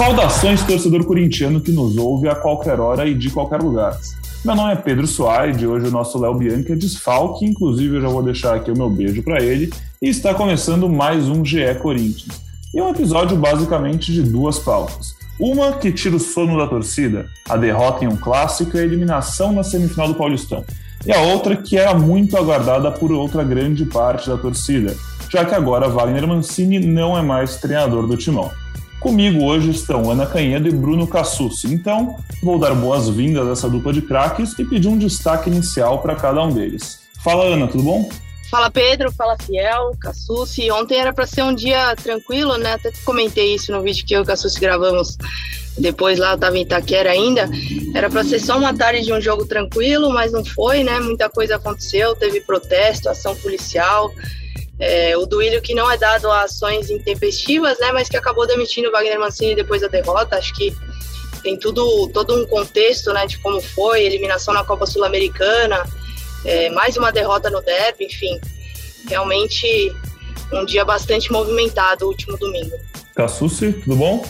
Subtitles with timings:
[0.00, 4.00] Saudações, torcedor corintiano que nos ouve a qualquer hora e de qualquer lugar.
[4.42, 8.00] Meu nome é Pedro Soares e hoje o nosso Léo Bianchi é desfalque, inclusive eu
[8.00, 11.74] já vou deixar aqui o meu beijo para ele, e está começando mais um GE
[11.82, 12.40] Corinthians.
[12.74, 15.14] E um episódio basicamente de duas pautas.
[15.38, 19.52] Uma que tira o sono da torcida, a derrota em um clássico e a eliminação
[19.52, 20.64] na semifinal do Paulistão.
[21.04, 24.96] E a outra que era muito aguardada por outra grande parte da torcida,
[25.28, 28.50] já que agora Wagner Mancini não é mais treinador do timão.
[29.00, 31.66] Comigo hoje estão Ana Canhedo e Bruno Cassucci.
[31.72, 36.14] Então, vou dar boas-vindas a essa dupla de craques e pedir um destaque inicial para
[36.14, 37.00] cada um deles.
[37.24, 38.08] Fala, Ana, tudo bom?
[38.50, 40.70] Fala Pedro, fala Fiel, Cassucci.
[40.70, 42.74] Ontem era para ser um dia tranquilo, né?
[42.74, 45.16] Até comentei isso no vídeo que eu e o Cassucci gravamos
[45.78, 47.48] depois lá, eu tava em Itaquera ainda.
[47.94, 51.00] Era para ser só uma tarde de um jogo tranquilo, mas não foi, né?
[51.00, 54.12] Muita coisa aconteceu, teve protesto, ação policial.
[54.80, 58.88] É, o Duílio que não é dado a ações intempestivas, né, mas que acabou demitindo
[58.88, 60.36] o Wagner Mancini depois da derrota.
[60.36, 60.74] Acho que
[61.42, 65.84] tem tudo, todo um contexto né, de como foi, eliminação na Copa Sul-Americana,
[66.44, 68.40] é, mais uma derrota no derby, enfim.
[69.08, 69.94] Realmente
[70.52, 72.76] um dia bastante movimentado o último domingo.
[73.14, 74.24] Cassucci, tudo bom?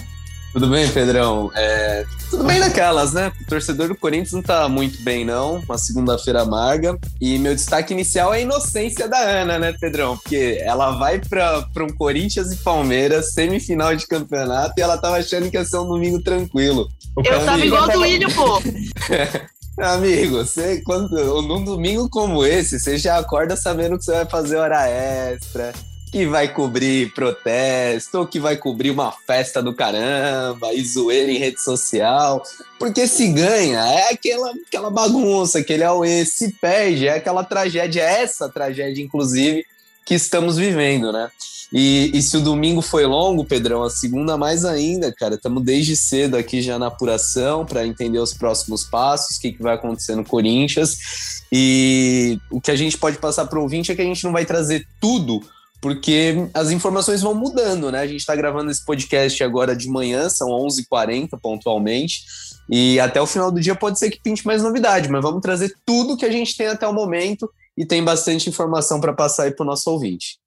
[0.52, 1.50] Tudo bem, Pedrão?
[1.54, 3.32] É, tudo bem naquelas, né?
[3.40, 5.56] O torcedor do Corinthians não tá muito bem, não.
[5.56, 6.96] Uma segunda-feira amarga.
[7.20, 10.16] E meu destaque inicial é a inocência da Ana, né, Pedrão?
[10.16, 15.50] Porque ela vai para um Corinthians e Palmeiras, semifinal de campeonato, e ela tava achando
[15.50, 16.88] que ia ser um domingo tranquilo.
[17.16, 18.62] Eu tava igual do William, pô.
[19.82, 24.56] Amigo, você, quando, num domingo como esse, você já acorda sabendo que você vai fazer
[24.56, 25.72] hora extra,
[26.10, 31.38] que vai cobrir protesto, ou que vai cobrir uma festa do caramba e zoeira em
[31.38, 32.42] rede social.
[32.78, 38.22] Porque se ganha, é aquela, aquela bagunça, aquele auê, se perde, é aquela tragédia, é
[38.22, 39.64] essa tragédia, inclusive,
[40.04, 41.30] que estamos vivendo, né?
[41.72, 45.36] E, e se o domingo foi longo, Pedrão, a segunda mais ainda, cara.
[45.36, 49.62] Estamos desde cedo aqui já na apuração para entender os próximos passos, o que, que
[49.62, 51.44] vai acontecer no Corinthians.
[51.52, 54.32] E o que a gente pode passar para o ouvinte é que a gente não
[54.32, 55.40] vai trazer tudo
[55.80, 58.00] porque as informações vão mudando, né?
[58.00, 62.22] A gente está gravando esse podcast agora de manhã, são 11h40 pontualmente,
[62.70, 65.74] e até o final do dia pode ser que pinte mais novidade, mas vamos trazer
[65.84, 69.50] tudo que a gente tem até o momento e tem bastante informação para passar aí
[69.52, 70.38] para o nosso ouvinte.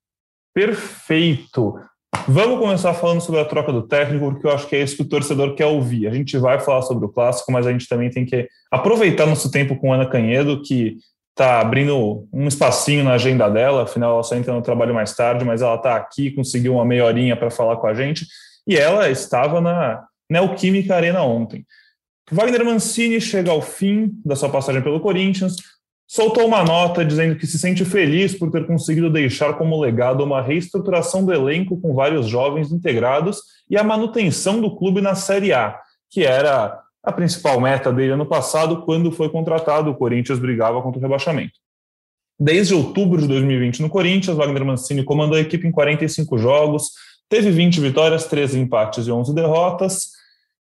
[0.54, 1.76] Perfeito!
[2.28, 5.02] Vamos começar falando sobre a troca do técnico, porque eu acho que é isso que
[5.02, 6.08] o torcedor quer ouvir.
[6.08, 9.50] A gente vai falar sobre o clássico, mas a gente também tem que aproveitar nosso
[9.50, 10.98] tempo com Ana Canhedo, que
[11.34, 15.44] está abrindo um espacinho na agenda dela, afinal ela só entra no trabalho mais tarde,
[15.44, 18.28] mas ela está aqui, conseguiu uma meia horinha para falar com a gente,
[18.68, 21.66] e ela estava na Neoquímica Arena ontem.
[22.32, 25.56] Wagner Mancini chega ao fim da sua passagem pelo Corinthians,
[26.08, 30.42] soltou uma nota dizendo que se sente feliz por ter conseguido deixar como legado uma
[30.42, 35.80] reestruturação do elenco com vários jovens integrados e a manutenção do clube na Série A,
[36.12, 41.00] que era a principal meta dele ano passado, quando foi contratado, o Corinthians brigava contra
[41.00, 41.54] o rebaixamento.
[42.40, 46.92] Desde outubro de 2020 no Corinthians, Wagner Mancini comandou a equipe em 45 jogos,
[47.30, 50.12] teve 20 vitórias, 13 empates e 11 derrotas.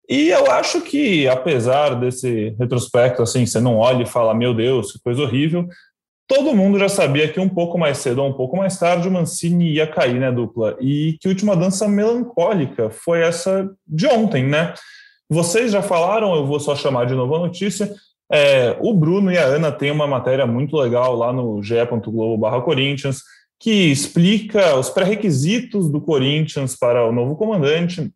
[0.09, 4.93] E eu acho que, apesar desse retrospecto, assim, você não olha e fala, meu Deus,
[4.93, 5.67] que coisa horrível,
[6.27, 9.11] todo mundo já sabia que um pouco mais cedo ou um pouco mais tarde o
[9.11, 10.77] Mancini ia cair, né, dupla?
[10.81, 14.75] E que última dança melancólica foi essa de ontem, né?
[15.29, 17.95] Vocês já falaram, eu vou só chamar de novo a notícia.
[18.31, 23.23] É, o Bruno e a Ana têm uma matéria muito legal lá no ge.globo Corinthians,
[23.59, 28.13] que explica os pré-requisitos do Corinthians para o novo comandante.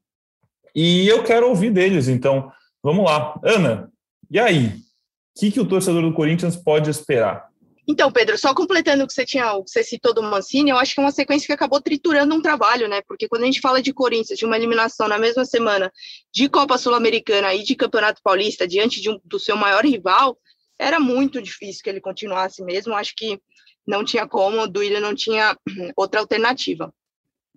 [0.74, 2.50] E eu quero ouvir deles, então
[2.82, 3.38] vamos lá.
[3.42, 3.90] Ana,
[4.30, 4.66] e aí?
[4.66, 7.47] O que, que o torcedor do Corinthians pode esperar?
[7.90, 10.76] Então, Pedro, só completando o que você tinha, o que você citou do Mancini, eu
[10.76, 13.00] acho que é uma sequência que acabou triturando um trabalho, né?
[13.08, 15.90] Porque quando a gente fala de Corinthians, de uma eliminação na mesma semana
[16.30, 20.38] de Copa Sul-Americana e de Campeonato Paulista diante de um, do seu maior rival,
[20.78, 22.94] era muito difícil que ele continuasse mesmo.
[22.94, 23.40] Acho que
[23.86, 25.56] não tinha como, o Duílio não tinha
[25.96, 26.92] outra alternativa.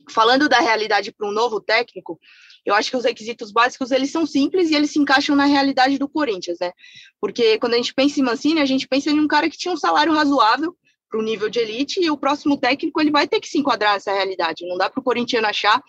[0.09, 2.17] Falando da realidade para um novo técnico,
[2.65, 5.97] eu acho que os requisitos básicos eles são simples e eles se encaixam na realidade
[5.97, 6.71] do Corinthians, né?
[7.19, 9.73] Porque quando a gente pensa em Mancini, a gente pensa em um cara que tinha
[9.73, 10.75] um salário razoável
[11.09, 13.93] para o nível de elite e o próximo técnico ele vai ter que se enquadrar
[13.93, 14.65] nessa realidade.
[14.67, 15.81] Não dá para o corintiano achar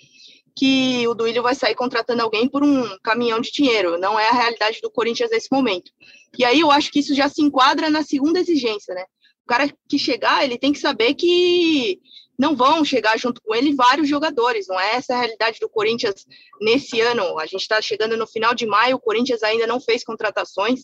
[0.56, 3.98] que o Duílio vai sair contratando alguém por um caminhão de dinheiro.
[3.98, 5.90] Não é a realidade do Corinthians nesse momento.
[6.38, 9.04] E aí eu acho que isso já se enquadra na segunda exigência, né?
[9.44, 12.00] O cara que chegar, ele tem que saber que
[12.38, 14.66] não vão chegar junto com ele vários jogadores.
[14.68, 16.26] Não é essa a realidade do Corinthians
[16.60, 17.38] nesse ano.
[17.38, 20.80] A gente está chegando no final de maio, o Corinthians ainda não fez contratações.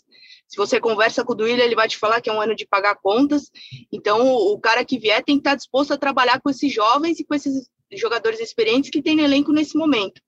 [0.47, 2.67] Se você conversa com o Duílio, ele vai te falar que é um ano de
[2.67, 3.51] pagar contas.
[3.93, 7.25] Então, o cara que vier tem que estar disposto a trabalhar com esses jovens e
[7.25, 10.21] com esses jogadores experientes que tem no elenco nesse momento.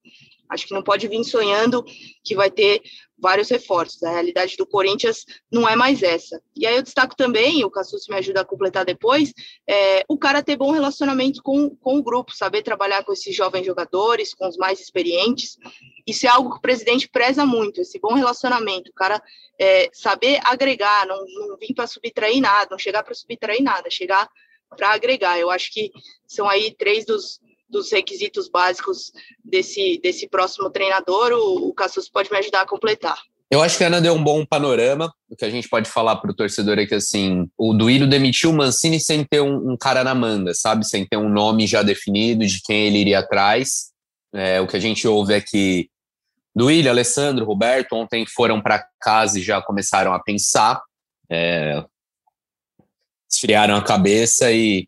[0.51, 1.83] Acho que não pode vir sonhando
[2.23, 2.81] que vai ter
[3.17, 4.03] vários reforços.
[4.03, 6.41] A realidade do Corinthians não é mais essa.
[6.55, 9.31] E aí eu destaco também, o Cassus me ajuda a completar depois,
[9.69, 13.65] é, o cara ter bom relacionamento com, com o grupo, saber trabalhar com esses jovens
[13.65, 15.57] jogadores, com os mais experientes.
[16.05, 19.21] Isso é algo que o presidente preza muito, esse bom relacionamento, o cara
[19.59, 24.27] é, saber agregar, não, não vir para subtrair nada, não chegar para subtrair nada, chegar
[24.75, 25.39] para agregar.
[25.39, 25.91] Eu acho que
[26.25, 27.40] são aí três dos,
[27.71, 29.11] dos requisitos básicos
[29.43, 33.17] desse, desse próximo treinador, o, o Cassus pode me ajudar a completar.
[33.49, 35.13] Eu acho que a Ana deu um bom panorama.
[35.29, 38.49] O que a gente pode falar para o torcedor é que assim, o Duílio demitiu
[38.49, 40.87] o Mancini sem ter um, um, cara na manga, sabe?
[40.87, 43.91] Sem ter um nome já definido de quem ele iria atrás.
[44.33, 45.89] É, o que a gente ouve é que
[46.55, 50.81] Duílio, Alessandro, Roberto ontem foram para casa e já começaram a pensar,
[51.29, 51.83] é,
[53.29, 54.87] esfriaram a cabeça e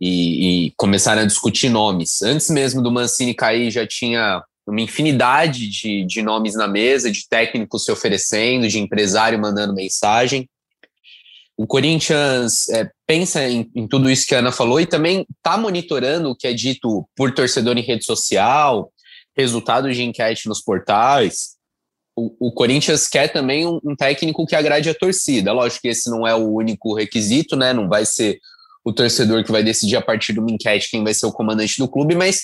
[0.00, 2.22] e, e começaram a discutir nomes.
[2.22, 7.26] Antes mesmo do Mancini cair, já tinha uma infinidade de, de nomes na mesa, de
[7.28, 10.48] técnicos se oferecendo, de empresário mandando mensagem.
[11.56, 15.58] O Corinthians é, pensa em, em, tudo isso que a Ana falou e também está
[15.58, 18.92] monitorando o que é dito por torcedor em rede social,
[19.36, 21.56] resultados de enquete nos portais.
[22.16, 25.52] O, o Corinthians quer também um, um, técnico que agrade a torcida.
[25.52, 27.72] Lógico que esse não é o único requisito, né?
[27.72, 28.38] Não vai ser
[28.84, 31.78] o torcedor que vai decidir a partir de uma enquete quem vai ser o comandante
[31.78, 32.40] do clube, mas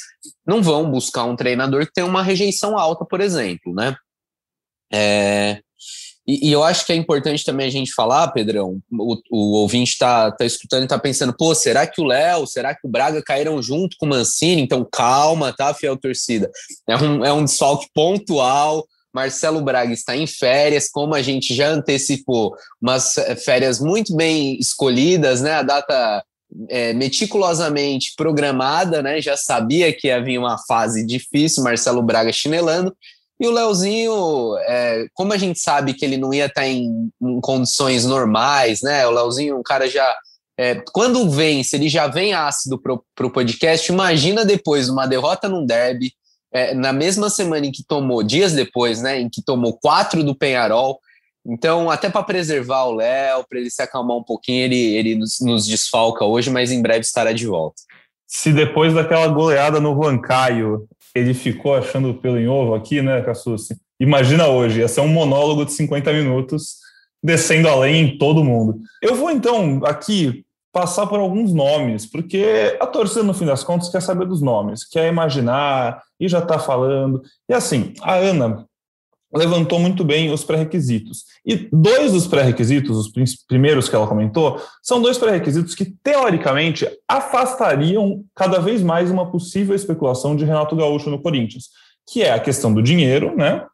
[0.47, 3.97] não vão buscar um treinador que tem uma rejeição alta, por exemplo, né?
[4.93, 5.61] É,
[6.27, 9.93] e, e, eu acho que é importante também a gente falar, Pedrão, o, o ouvinte
[9.93, 13.23] está tá escutando e está pensando, pô, será que o Léo, será que o Braga
[13.23, 14.63] caíram junto com o Mancini?
[14.63, 16.51] Então calma, tá, fiel torcida.
[16.89, 21.69] É um, é um desfalque pontual, Marcelo Braga está em férias, como a gente já
[21.69, 23.15] antecipou, umas
[23.45, 25.53] férias muito bem escolhidas, né?
[25.53, 26.25] A data
[26.69, 29.21] é, meticulosamente programada, né?
[29.21, 32.95] Já sabia que havia uma fase difícil, Marcelo Braga chinelando.
[33.39, 37.41] E o Leozinho, é, como a gente sabe que ele não ia estar em, em
[37.41, 39.07] condições normais, né?
[39.07, 40.17] O Leozinho, um cara já.
[40.57, 43.91] É, quando vence, ele já vem ácido para o podcast.
[43.91, 46.13] Imagina depois uma derrota num derby,
[46.55, 50.37] é, na mesma semana em que tomou, dias depois, né, em que tomou quatro do
[50.37, 51.01] Penharol.
[51.45, 55.41] Então, até para preservar o Léo, para ele se acalmar um pouquinho, ele, ele nos,
[55.41, 57.83] nos, desfalca hoje, mas em breve estará de volta.
[58.27, 63.77] Se depois daquela goleada no Huancaio, ele ficou achando pelo em ovo aqui, né, Cassucci?
[64.01, 66.77] Imagina hoje, ia ser um monólogo de 50 minutos
[67.23, 68.79] descendo além em todo mundo.
[69.03, 73.89] Eu vou então aqui passar por alguns nomes, porque a torcida, no fim das contas,
[73.89, 77.23] quer saber dos nomes, quer imaginar e já está falando.
[77.49, 78.67] E assim, a Ana
[79.35, 81.25] levantou muito bem os pré-requisitos.
[81.45, 83.13] E dois dos pré-requisitos, os
[83.49, 89.75] primeiros que ela comentou, são dois pré-requisitos que, teoricamente, afastariam cada vez mais uma possível
[89.75, 91.65] especulação de Renato Gaúcho no Corinthians,
[92.09, 93.67] que é a questão do dinheiro, né?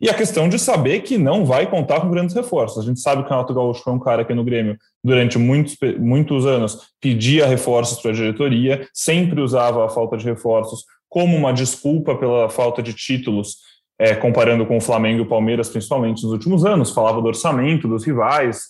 [0.00, 2.82] E a questão de saber que não vai contar com grandes reforços.
[2.82, 5.76] A gente sabe que o Renato Gaúcho foi um cara que no Grêmio, durante muitos,
[5.98, 10.84] muitos anos, pedia reforços para a diretoria, sempre usava a falta de reforços
[11.16, 13.56] como uma desculpa pela falta de títulos,
[13.98, 16.90] é, comparando com o Flamengo e o Palmeiras, principalmente nos últimos anos.
[16.90, 18.64] Falava do orçamento, dos rivais.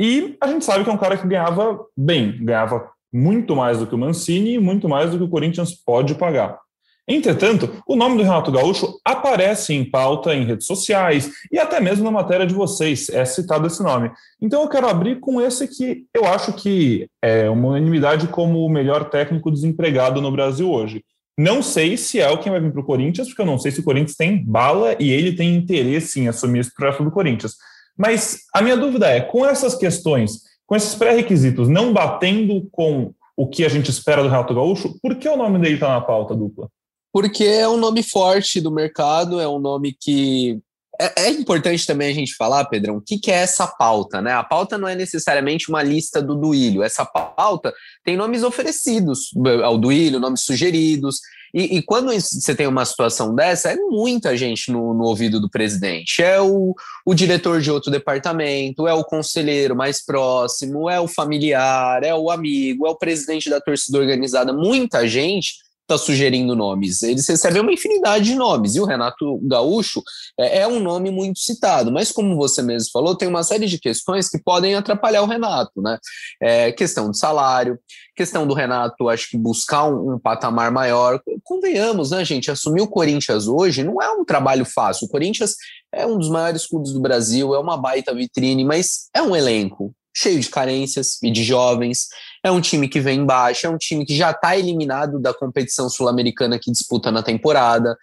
[0.00, 3.86] E a gente sabe que é um cara que ganhava bem, ganhava muito mais do
[3.86, 6.58] que o Mancini e muito mais do que o Corinthians pode pagar.
[7.06, 12.02] Entretanto, o nome do Renato Gaúcho aparece em pauta em redes sociais e até mesmo
[12.02, 14.10] na matéria de vocês é citado esse nome.
[14.40, 18.70] Então eu quero abrir com esse que eu acho que é uma unanimidade como o
[18.70, 21.04] melhor técnico desempregado no Brasil hoje.
[21.36, 23.72] Não sei se é o quem vai vir para o Corinthians, porque eu não sei
[23.72, 27.54] se o Corinthians tem bala e ele tem interesse em assumir esse projeto do Corinthians.
[27.96, 33.48] Mas a minha dúvida é, com essas questões, com esses pré-requisitos não batendo com o
[33.48, 36.34] que a gente espera do Renato Gaúcho, por que o nome dele está na pauta
[36.34, 36.68] dupla?
[37.14, 40.60] porque é um nome forte do mercado, é um nome que.
[41.00, 44.32] É, é importante também a gente falar, Pedrão, o que, que, é essa pauta, né?
[44.32, 46.82] A pauta não é necessariamente uma lista do Duílio.
[46.82, 47.72] Essa pauta
[48.04, 49.30] tem nomes oferecidos
[49.62, 51.18] ao Duílio, nomes sugeridos.
[51.52, 55.48] E, e, quando você tem uma situação dessa, é muita gente no, no ouvido do
[55.48, 56.20] presidente.
[56.20, 56.74] É o,
[57.06, 62.28] o, diretor de outro departamento, é o conselheiro mais próximo, é o familiar, é o
[62.28, 64.52] amigo, é o presidente da torcida organizada.
[64.52, 67.02] Muita gente está sugerindo nomes.
[67.02, 70.02] Eles recebem uma infinidade de nomes, e o Renato Gaúcho
[70.38, 73.78] é, é, um nome muito citado, mas como você mesmo falou, tem uma série de
[73.78, 75.98] questões que podem atrapalhar o Renato, né?
[76.42, 77.78] É, questão de salário,
[78.16, 81.20] questão do Renato, acho que buscar um, um, patamar maior.
[81.42, 82.50] Convenhamos, né, gente?
[82.50, 85.06] Assumir o Corinthians hoje não é um trabalho fácil.
[85.06, 85.54] O Corinthians
[85.92, 89.94] é um dos maiores clubes do Brasil, é uma baita vitrine, mas é um elenco
[90.16, 92.06] cheio de carências e de jovens.
[92.44, 95.88] É um time que vem embaixo, é um time que já está eliminado da competição
[95.88, 97.96] sul-americana que disputa na temporada.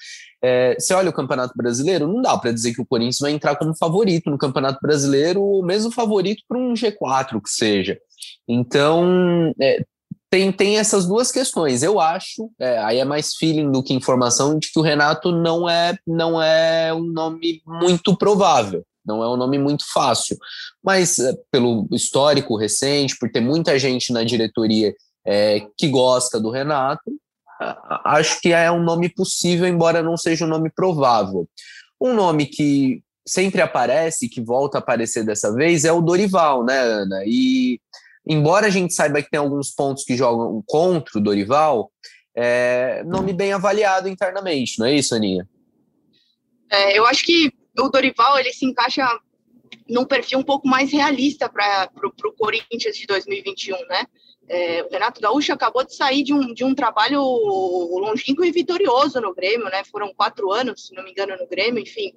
[0.43, 3.55] É, você olha o Campeonato Brasileiro, não dá para dizer que o Corinthians vai entrar
[3.55, 7.99] como favorito no Campeonato Brasileiro, ou mesmo favorito para um G4 que seja.
[8.47, 9.85] Então, é,
[10.31, 11.83] tem, tem essas duas questões.
[11.83, 15.69] Eu acho, é, aí é mais feeling do que informação, de que o Renato não
[15.69, 18.83] é, não é um nome muito provável.
[19.05, 20.37] Não é um nome muito fácil,
[20.83, 24.93] mas é, pelo histórico recente, por ter muita gente na diretoria
[25.25, 27.11] é, que gosta do Renato,
[28.05, 31.47] acho que é um nome possível, embora não seja um nome provável.
[31.99, 36.79] Um nome que sempre aparece, que volta a aparecer dessa vez, é o Dorival, né,
[36.79, 37.23] Ana?
[37.25, 37.79] E
[38.27, 41.91] embora a gente saiba que tem alguns pontos que jogam contra o Dorival,
[42.35, 45.47] é nome bem avaliado internamente, não é isso, Aninha?
[46.71, 49.05] É, eu acho que o Dorival ele se encaixa
[49.87, 54.05] num perfil um pouco mais realista para o Corinthians de 2021, né?
[54.53, 59.21] É, o Renato Gaúcho acabou de sair de um, de um trabalho longínquo e vitorioso
[59.21, 59.81] no Grêmio, né?
[59.85, 62.13] Foram quatro anos, se não me engano, no Grêmio, enfim.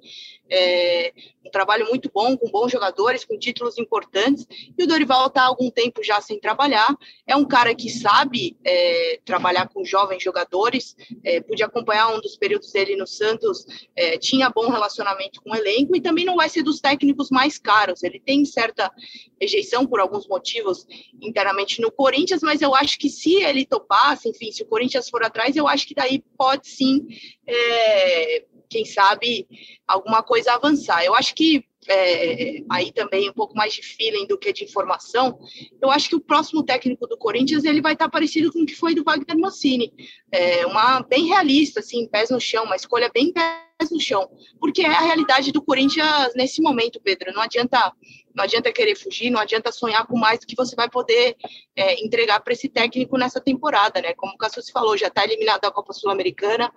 [0.49, 1.13] É,
[1.45, 4.45] um trabalho muito bom, com bons jogadores, com títulos importantes.
[4.77, 6.93] E o Dorival está há algum tempo já sem trabalhar.
[7.25, 10.93] É um cara que sabe é, trabalhar com jovens jogadores.
[11.23, 13.65] É, pude acompanhar um dos períodos dele no Santos,
[13.95, 17.57] é, tinha bom relacionamento com o elenco e também não vai ser dos técnicos mais
[17.57, 18.03] caros.
[18.03, 18.91] Ele tem certa
[19.39, 20.85] rejeição por alguns motivos
[21.21, 25.23] internamente no Corinthians, mas eu acho que se ele topasse, enfim, se o Corinthians for
[25.23, 27.05] atrás, eu acho que daí pode sim
[27.47, 29.47] é, quem sabe,
[29.87, 31.03] alguma coisa avançar.
[31.03, 35.39] Eu acho que é, aí também um pouco mais de feeling do que de informação,
[35.81, 38.75] eu acho que o próximo técnico do Corinthians ele vai estar parecido com o que
[38.75, 39.93] foi do Wagner Mancini,
[40.31, 44.81] é, uma bem realista, assim, pés no chão, uma escolha bem pés no chão, porque
[44.81, 47.33] é a realidade do Corinthians nesse momento, Pedro.
[47.33, 47.93] Não adianta,
[48.33, 51.35] não adianta querer fugir, não adianta sonhar com mais do que você vai poder
[51.75, 54.13] é, entregar para esse técnico nessa temporada, né?
[54.13, 56.71] Como o Cassus falou, já está eliminado da Copa Sul-Americana,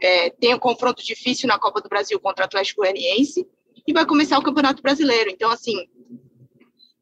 [0.00, 3.46] é, tem um confronto difícil na Copa do Brasil contra o Atlético Goianiense
[3.86, 5.30] e vai começar o Campeonato Brasileiro.
[5.30, 5.86] Então, assim,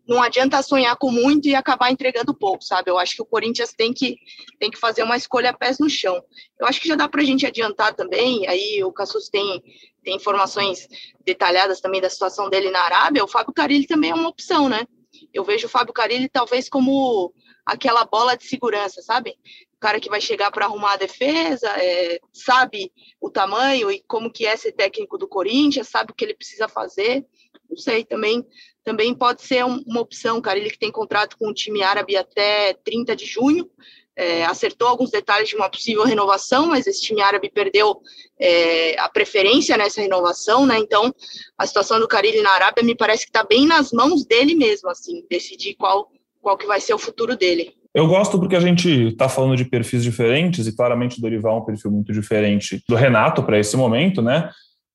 [0.06, 2.90] não adianta sonhar com muito e acabar entregando pouco, sabe?
[2.90, 4.16] Eu acho que o Corinthians tem que,
[4.58, 6.22] tem que fazer uma escolha pés no chão.
[6.60, 9.62] Eu acho que já dá para a gente adiantar também, aí o Cassus tem,
[10.02, 10.88] tem informações
[11.24, 14.86] detalhadas também da situação dele na Arábia, o Fábio Carilli também é uma opção, né?
[15.32, 17.32] Eu vejo o Fábio Carilli talvez como
[17.64, 19.36] aquela bola de segurança, sabe?
[19.82, 24.46] Cara que vai chegar para arrumar a defesa, é, sabe o tamanho e como que
[24.46, 27.26] é ser técnico do Corinthians, sabe o que ele precisa fazer.
[27.68, 28.46] Não sei, também
[28.84, 30.56] também pode ser um, uma opção, cara.
[30.56, 33.68] Ele que tem contrato com o time árabe até 30 de junho,
[34.14, 38.00] é, acertou alguns detalhes de uma possível renovação, mas esse time árabe perdeu
[38.38, 40.78] é, a preferência nessa renovação, né?
[40.78, 41.12] Então,
[41.58, 44.88] a situação do Carilli na Arábia me parece que está bem nas mãos dele mesmo,
[44.88, 46.08] assim, decidir qual
[46.40, 47.74] qual que vai ser o futuro dele.
[47.94, 51.60] Eu gosto porque a gente está falando de perfis diferentes e claramente o Dorival é
[51.60, 54.50] um perfil muito diferente do Renato para esse momento, né?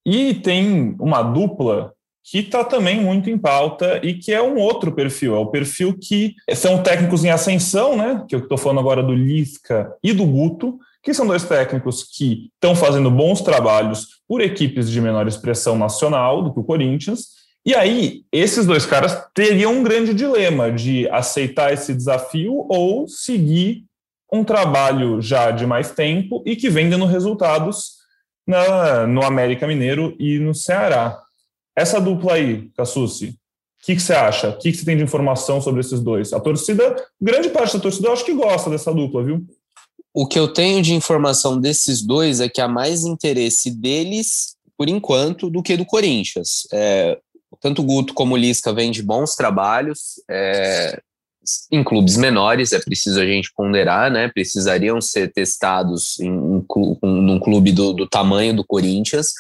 [0.06, 4.92] E tem uma dupla que está também muito em pauta e que é um outro
[4.92, 8.26] perfil, é o perfil que são técnicos em ascensão, né?
[8.28, 12.50] Que eu estou falando agora do Lisca e do Guto, que são dois técnicos que
[12.56, 17.76] estão fazendo bons trabalhos por equipes de menor expressão nacional do que o Corinthians e
[17.76, 23.84] aí, esses dois caras teriam um grande dilema de aceitar esse desafio ou seguir
[24.32, 27.98] um trabalho já de mais tempo e que vem dando resultados
[28.46, 31.22] na, no América Mineiro e no Ceará.
[31.76, 33.38] Essa dupla aí, Cassucci,
[33.82, 34.50] o que, que, você acha?
[34.50, 36.34] O que, que, você tem de informação sobre esses dois?
[36.34, 39.46] A torcida, grande parte da torcida, eu acho que gosta dessa dupla, viu?
[40.14, 44.90] O que eu tenho de informação desses dois é que há mais interesse deles, por
[44.90, 46.68] enquanto, do que do Corinthians.
[46.74, 47.20] É,
[47.62, 51.00] tanto Guto como Lisca vêm de bons trabalhos, é,
[51.72, 54.30] em clubes menores, é preciso a gente ponderar, né?
[54.34, 56.66] Precisariam ser testados em, em,
[57.02, 59.32] num clube do, do tamanho do Corinthians.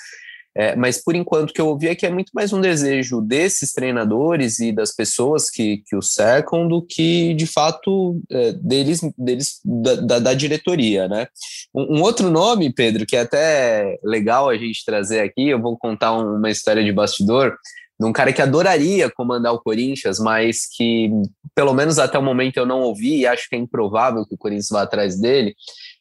[0.59, 3.21] É, mas por enquanto o que eu ouvi é que é muito mais um desejo
[3.21, 9.01] desses treinadores e das pessoas que, que o cercam do que de fato é, deles,
[9.15, 11.27] deles da, da, da, diretoria, né?
[11.75, 15.77] Um, um, outro nome, Pedro, que é até legal a gente trazer aqui, eu vou
[15.77, 17.55] contar uma história de bastidor
[17.99, 21.09] de um cara que adoraria comandar o Corinthians, mas que,
[21.55, 24.37] pelo menos até o momento, eu não ouvi e acho que é improvável que o
[24.37, 25.55] Corinthians vá atrás dele,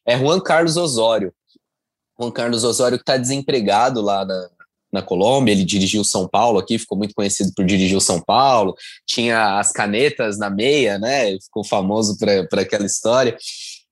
[0.07, 1.33] é Juan Carlos Osório.
[2.19, 4.49] Juan Carlos Osório que está desempregado lá na,
[4.93, 8.75] na Colômbia, ele dirigiu São Paulo aqui, ficou muito conhecido por dirigir o São Paulo,
[9.07, 11.39] tinha as canetas na meia, né?
[11.41, 13.37] Ficou famoso para aquela história.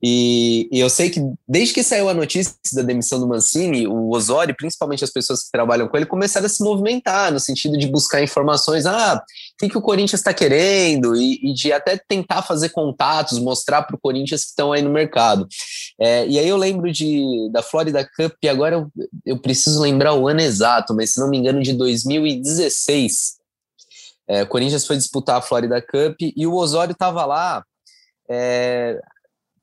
[0.02, 4.10] E, e, eu sei que desde que saiu a notícia da demissão do Mancini, o
[4.10, 7.86] Osório, principalmente as pessoas que trabalham com ele, começaram a se movimentar no sentido de
[7.86, 8.84] buscar informações.
[8.84, 11.16] Ah, o que, que o Corinthians está querendo?
[11.16, 14.90] E, e, de até tentar fazer contatos, mostrar para o Corinthians que estão aí no
[14.90, 15.48] mercado.
[15.98, 18.88] É, e aí eu lembro de, da Florida Cup, e agora eu,
[19.24, 23.36] eu preciso lembrar o ano exato, mas se não me engano, de 2016.
[24.28, 27.64] É, o Corinthians foi disputar a Florida Cup e o Osório estava lá.
[28.28, 28.98] É,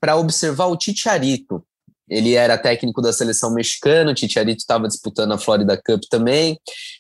[0.02, 1.64] para observar o Titiarito.
[2.10, 6.60] Ele era técnico da seleção mexicana, o Titiarito estava disputando a Florida Cup também.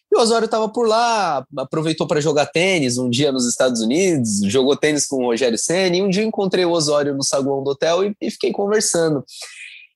[0.09, 4.39] E o Osório estava por lá, aproveitou para jogar tênis um dia nos Estados Unidos,
[4.45, 7.71] jogou tênis com o Rogério Senna, e um dia encontrei o Osório no saguão do
[7.71, 9.25] hotel e, e fiquei conversando.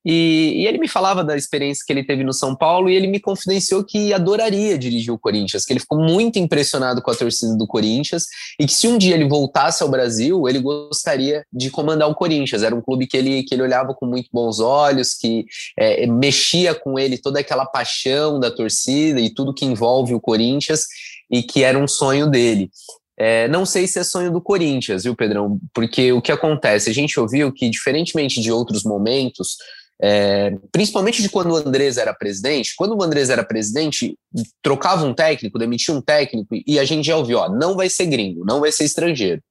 [0.05, 3.07] E, e, ele me falava da experiência que ele teve no São Paulo e ele
[3.07, 7.57] me confidenciou que adoraria dirigir o Corinthians, que ele ficou muito impressionado com a torcida
[7.57, 8.25] do Corinthians
[8.59, 12.61] e que se um dia ele voltasse ao Brasil, ele gostaria de comandar o Corinthians.
[12.61, 15.45] Era um clube que ele, que ele olhava com muito bons olhos, que
[15.77, 20.83] é, mexia com ele toda aquela paixão da torcida e tudo que envolve o Corinthians
[21.31, 22.69] e que era um sonho dele.
[23.17, 25.57] É, não sei se é sonho do Corinthians, viu, Pedrão?
[25.73, 26.89] Porque o que acontece?
[26.89, 29.55] A gente ouviu que, diferentemente de outros momentos,
[30.01, 34.17] é, principalmente de quando o Andrés era presidente, quando o Andrés era presidente,
[34.61, 38.05] trocava um técnico, demitia um técnico, e a gente já ouviu, ó, não vai ser
[38.07, 39.41] gringo, não vai ser estrangeiro.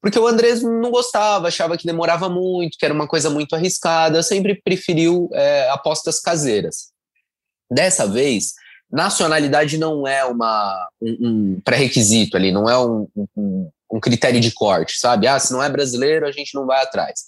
[0.00, 4.22] Porque o Andrés não gostava, achava que demorava muito, que era uma coisa muito arriscada,
[4.22, 6.88] sempre preferiu é, apostas caseiras.
[7.70, 8.52] Dessa vez,
[8.90, 14.50] nacionalidade não é uma, um, um pré-requisito ali, não é um, um, um critério de
[14.50, 15.26] corte, sabe?
[15.28, 17.22] Ah, se não é brasileiro, a gente não vai atrás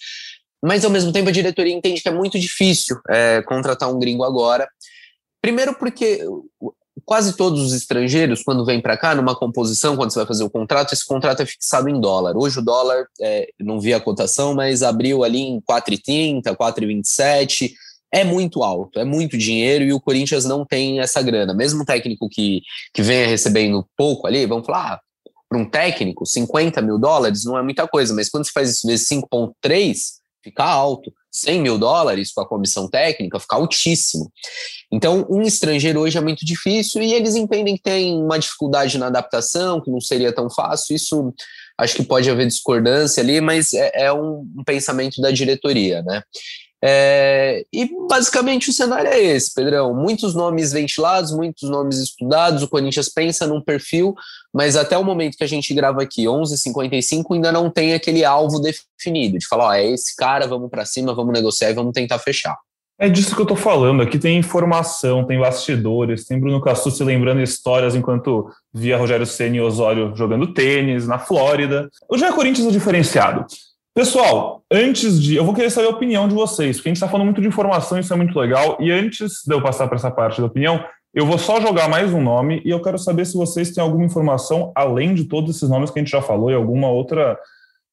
[0.64, 4.24] mas ao mesmo tempo a diretoria entende que é muito difícil é, contratar um gringo
[4.24, 4.66] agora.
[5.42, 6.26] Primeiro porque
[7.04, 10.48] quase todos os estrangeiros, quando vêm para cá, numa composição, quando você vai fazer o
[10.48, 12.34] contrato, esse contrato é fixado em dólar.
[12.34, 17.72] Hoje o dólar, é, não vi a cotação, mas abriu ali em 4,30, 4,27.
[18.10, 21.52] É muito alto, é muito dinheiro e o Corinthians não tem essa grana.
[21.52, 22.62] Mesmo um técnico que,
[22.94, 25.00] que venha recebendo pouco ali, vamos falar, ah,
[25.46, 28.86] para um técnico, 50 mil dólares não é muita coisa, mas quando você faz isso
[28.86, 31.12] vezes 5,3, fica alto.
[31.32, 34.30] 100 mil dólares com a comissão técnica fica altíssimo.
[34.92, 39.08] Então, um estrangeiro hoje é muito difícil e eles entendem que tem uma dificuldade na
[39.08, 40.94] adaptação, que não seria tão fácil.
[40.94, 41.34] Isso
[41.76, 46.22] acho que pode haver discordância ali, mas é, é um, um, pensamento da diretoria, né?
[46.86, 49.94] É, e basicamente o cenário é esse, Pedrão.
[49.94, 52.62] Muitos nomes ventilados, muitos nomes estudados.
[52.62, 54.14] O Corinthians pensa num perfil,
[54.52, 58.58] mas até o momento que a gente grava aqui, 11h55, ainda não tem aquele alvo
[58.60, 62.18] definido de falar: ó, é esse cara, vamos para cima, vamos negociar e vamos tentar
[62.18, 62.54] fechar.
[62.98, 64.02] É disso que eu tô falando.
[64.02, 69.60] Aqui tem informação, tem bastidores, tem Bruno Cassucci lembrando histórias enquanto via Rogério Ceni e
[69.62, 71.88] Osório jogando tênis na Flórida.
[72.10, 73.46] O Jair Corinthians é diferenciado.
[73.94, 75.36] Pessoal, antes de.
[75.36, 77.46] Eu vou querer saber a opinião de vocês, porque a gente está falando muito de
[77.46, 78.76] informação, isso é muito legal.
[78.80, 82.12] E antes de eu passar para essa parte da opinião, eu vou só jogar mais
[82.12, 85.68] um nome e eu quero saber se vocês têm alguma informação, além de todos esses
[85.68, 87.38] nomes que a gente já falou, e alguma outra.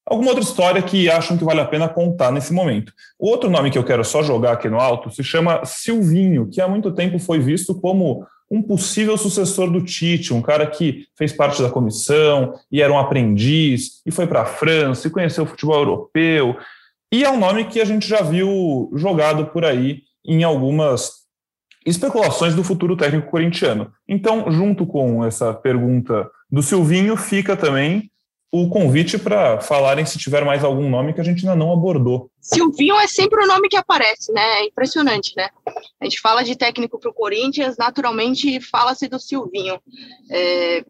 [0.04, 2.92] Alguma outra história que acham que vale a pena contar nesse momento.
[3.20, 6.60] O outro nome que eu quero só jogar aqui no alto se chama Silvinho, que
[6.60, 11.32] há muito tempo foi visto como um possível sucessor do Tite, um cara que fez
[11.32, 15.48] parte da comissão e era um aprendiz e foi para a França e conheceu o
[15.48, 16.58] futebol europeu.
[17.14, 21.22] E é um nome que a gente já viu jogado por aí em algumas
[21.86, 23.92] especulações do futuro técnico corintiano.
[24.08, 28.11] Então, junto com essa pergunta do Silvinho, fica também
[28.52, 32.30] o convite para falarem se tiver mais algum nome que a gente ainda não abordou.
[32.42, 34.42] Silvinho é sempre o nome que aparece, né?
[34.60, 35.50] É impressionante, né?
[36.02, 39.80] A gente fala de técnico para o Corinthians, naturalmente fala-se do Silvinho.
[40.30, 40.84] É,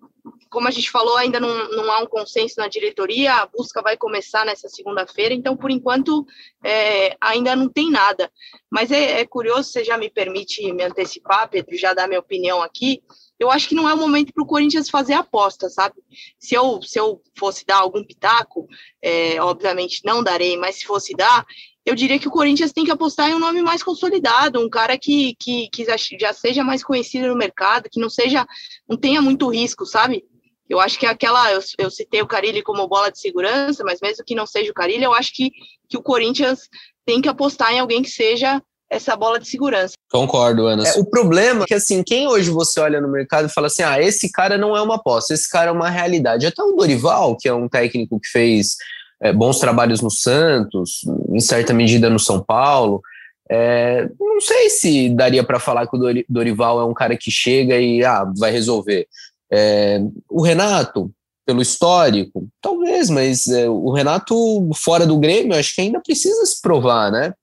[0.50, 3.96] como a gente falou, ainda não, não há um consenso na diretoria, a busca vai
[3.96, 6.26] começar nessa segunda-feira, então, por enquanto,
[6.64, 8.30] é, ainda não tem nada.
[8.72, 12.62] Mas é, é curioso, você já me permite me antecipar, Pedro, já dar minha opinião
[12.62, 13.02] aqui
[13.42, 15.96] eu acho que não é o momento para o Corinthians fazer aposta, sabe?
[16.38, 18.68] Se eu, se eu fosse dar algum pitaco,
[19.02, 21.44] é, obviamente não darei, mas se fosse dar,
[21.84, 24.96] eu diria que o Corinthians tem que apostar em um nome mais consolidado, um cara
[24.96, 25.84] que, que, que
[26.20, 28.46] já seja mais conhecido no mercado, que não seja,
[28.88, 30.24] não tenha muito risco, sabe?
[30.70, 34.24] Eu acho que aquela, eu, eu citei o Carilli como bola de segurança, mas mesmo
[34.24, 35.50] que não seja o Carilli, eu acho que,
[35.90, 36.70] que o Corinthians
[37.04, 39.94] tem que apostar em alguém que seja essa bola de segurança.
[40.12, 40.86] Concordo, Ana.
[40.86, 43.84] É, o problema é que, assim, quem hoje você olha no mercado e fala assim,
[43.84, 46.46] ah, esse cara não é uma aposta, esse cara é uma realidade.
[46.46, 48.76] Até o Dorival, que é um técnico que fez
[49.22, 53.02] é, bons trabalhos no Santos, em certa medida no São Paulo,
[53.50, 57.78] é, não sei se daria para falar que o Dorival é um cara que chega
[57.80, 59.08] e ah, vai resolver.
[59.52, 61.12] É, o Renato,
[61.46, 62.48] pelo histórico?
[62.62, 64.36] Talvez, mas é, o Renato,
[64.76, 67.34] fora do Grêmio, acho que ainda precisa se provar, né?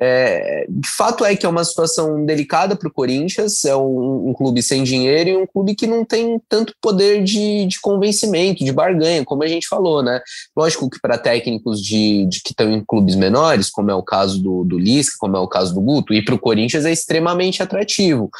[0.00, 4.32] É, de fato é que é uma situação delicada para o Corinthians, é um, um,
[4.32, 8.72] clube sem dinheiro e um clube que não tem tanto poder de, de convencimento, de
[8.72, 10.20] barganha, como a gente falou, né?
[10.56, 14.42] Lógico que para técnicos de, de, que estão em clubes menores, como é o caso
[14.42, 17.62] do, do Lisca, como é o caso do Guto, e para o Corinthians é extremamente
[17.62, 18.30] atrativo.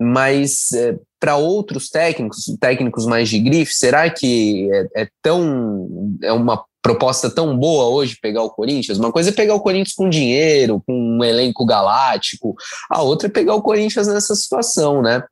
[0.00, 5.88] Mas é, para outros técnicos, técnicos mais de grife, será que é, é tão
[6.22, 8.98] é uma proposta tão boa hoje pegar o Corinthians.
[8.98, 12.54] Uma coisa é pegar o Corinthians com dinheiro, com um elenco galáctico,
[12.90, 15.22] a outra é pegar o Corinthians nessa situação, né?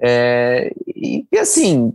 [0.00, 1.92] É, e, e, assim,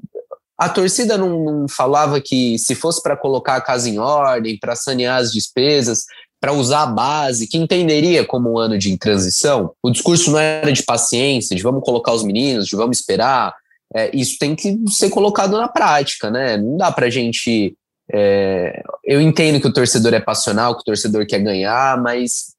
[0.55, 4.75] a torcida não, não falava que se fosse para colocar a casa em ordem, para
[4.75, 6.03] sanear as despesas,
[6.39, 9.73] para usar a base, que entenderia como um ano de transição.
[9.84, 13.54] O discurso não era de paciência, de vamos colocar os meninos, de vamos esperar.
[13.93, 16.58] É, isso tem que ser colocado na prática, né?
[16.58, 17.75] Não dá para a gente
[18.12, 22.56] é, eu entendo que o torcedor é passional, que o torcedor quer ganhar, mas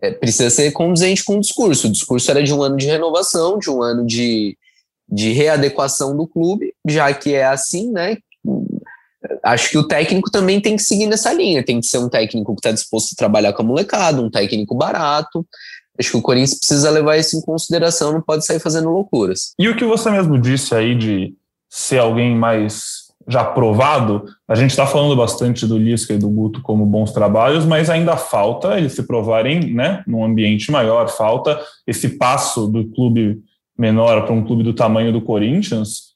[0.00, 1.88] é, precisa ser condizente com o discurso.
[1.88, 4.56] O discurso era de um ano de renovação, de um ano de,
[5.08, 8.16] de readequação do clube, já que é assim, né?
[9.42, 12.54] Acho que o técnico também tem que seguir nessa linha, tem que ser um técnico
[12.54, 15.46] que está disposto a trabalhar com a molecada, um técnico barato.
[15.98, 19.52] Acho que o Corinthians precisa levar isso em consideração, não pode sair fazendo loucuras.
[19.58, 21.34] E o que você mesmo disse aí de
[21.68, 26.60] ser alguém mais já provado, a gente está falando bastante do Lisca e do Guto
[26.60, 32.10] como bons trabalhos, mas ainda falta eles se provarem né, num ambiente maior, falta esse
[32.18, 33.40] passo do clube
[33.78, 36.11] menor para um clube do tamanho do Corinthians,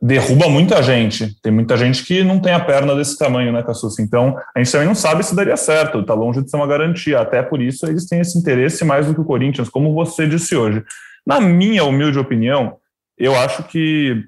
[0.00, 1.36] derruba muita gente.
[1.42, 3.98] Tem muita gente que não tem a perna desse tamanho, né, Cassus?
[3.98, 7.20] Então, a gente também não sabe se daria certo, está longe de ser uma garantia.
[7.20, 10.54] Até por isso, eles têm esse interesse mais do que o Corinthians, como você disse
[10.56, 10.84] hoje.
[11.26, 12.76] Na minha humilde opinião,
[13.18, 14.24] eu acho que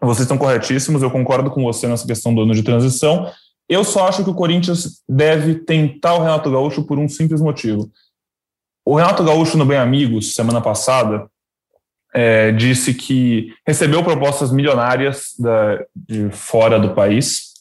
[0.00, 3.30] vocês estão corretíssimos, eu concordo com você nessa questão do ano de transição.
[3.68, 7.90] Eu só acho que o Corinthians deve tentar o Renato Gaúcho por um simples motivo.
[8.84, 11.26] O Renato Gaúcho, no Bem Amigos, semana passada,
[12.14, 17.54] é, disse que recebeu propostas milionárias da, de fora do país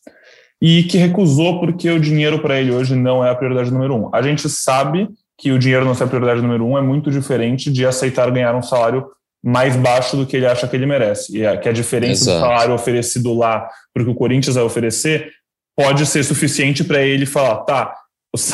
[0.61, 4.15] e que recusou porque o dinheiro para ele hoje não é a prioridade número um.
[4.15, 7.71] A gente sabe que o dinheiro não ser a prioridade número um é muito diferente
[7.71, 9.07] de aceitar ganhar um salário
[9.43, 11.37] mais baixo do que ele acha que ele merece.
[11.37, 12.37] E é, que a diferença Exato.
[12.37, 15.31] do salário oferecido lá para o que o Corinthians vai oferecer
[15.75, 17.93] pode ser suficiente para ele falar, tá,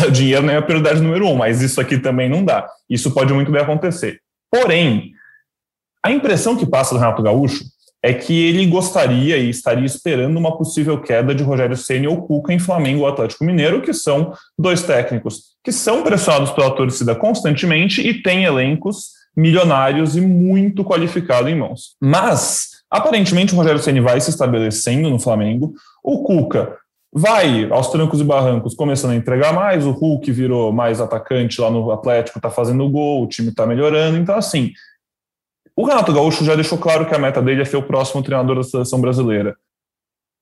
[0.08, 2.68] o dinheiro não é a prioridade número um, mas isso aqui também não dá.
[2.90, 4.20] Isso pode muito bem acontecer.
[4.52, 5.12] Porém,
[6.04, 7.64] a impressão que passa do Renato Gaúcho
[8.02, 12.54] é que ele gostaria e estaria esperando uma possível queda de Rogério Ceni ou Cuca
[12.54, 18.02] em Flamengo ou Atlético Mineiro, que são dois técnicos que são pressionados pela torcida constantemente
[18.02, 21.96] e têm elencos milionários e muito qualificado em mãos.
[22.02, 25.74] Mas, aparentemente, o Rogério Ceni vai se estabelecendo no Flamengo.
[26.04, 26.78] O Cuca
[27.12, 29.86] vai aos trancos e barrancos começando a entregar mais.
[29.86, 34.18] O Hulk virou mais atacante lá no Atlético, está fazendo gol, o time está melhorando.
[34.18, 34.72] Então, assim,
[35.80, 38.58] o Renato Gaúcho já deixou claro que a meta dele é ser o próximo treinador
[38.58, 39.56] da seleção brasileira.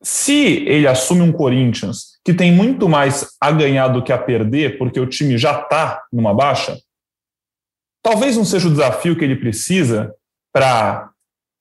[0.02, 4.80] Se ele assume um Corinthians que tem muito mais a ganhar do que a perder,
[4.80, 6.76] porque o time já está numa baixa,
[8.02, 10.12] talvez não seja o desafio que ele precisa
[10.52, 11.12] para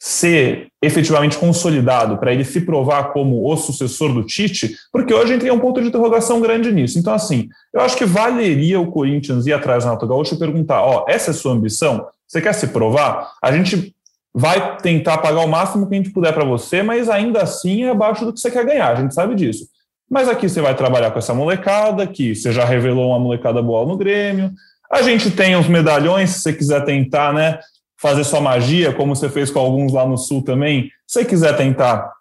[0.00, 5.32] ser efetivamente consolidado, para ele se provar como o sucessor do Tite, porque hoje a
[5.34, 6.98] gente tem um ponto de interrogação grande nisso.
[6.98, 10.80] Então, assim, eu acho que valeria o Corinthians ir atrás do Renato Gaúcho e perguntar:
[10.82, 12.06] ó, essa é a sua ambição?
[12.36, 13.32] Você quer se provar?
[13.42, 13.94] A gente
[14.34, 17.88] vai tentar pagar o máximo que a gente puder para você, mas ainda assim é
[17.88, 19.66] abaixo do que você quer ganhar, a gente sabe disso.
[20.10, 23.86] Mas aqui você vai trabalhar com essa molecada, que você já revelou uma molecada boa
[23.86, 24.52] no Grêmio,
[24.92, 27.58] a gente tem uns medalhões, se você quiser tentar, né?
[27.98, 30.90] Fazer sua magia, como você fez com alguns lá no Sul também.
[31.06, 32.12] Se você quiser tentar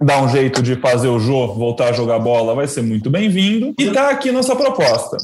[0.00, 3.74] dar um jeito de fazer o Jô voltar a jogar bola, vai ser muito bem-vindo.
[3.78, 5.18] E tá aqui nossa proposta.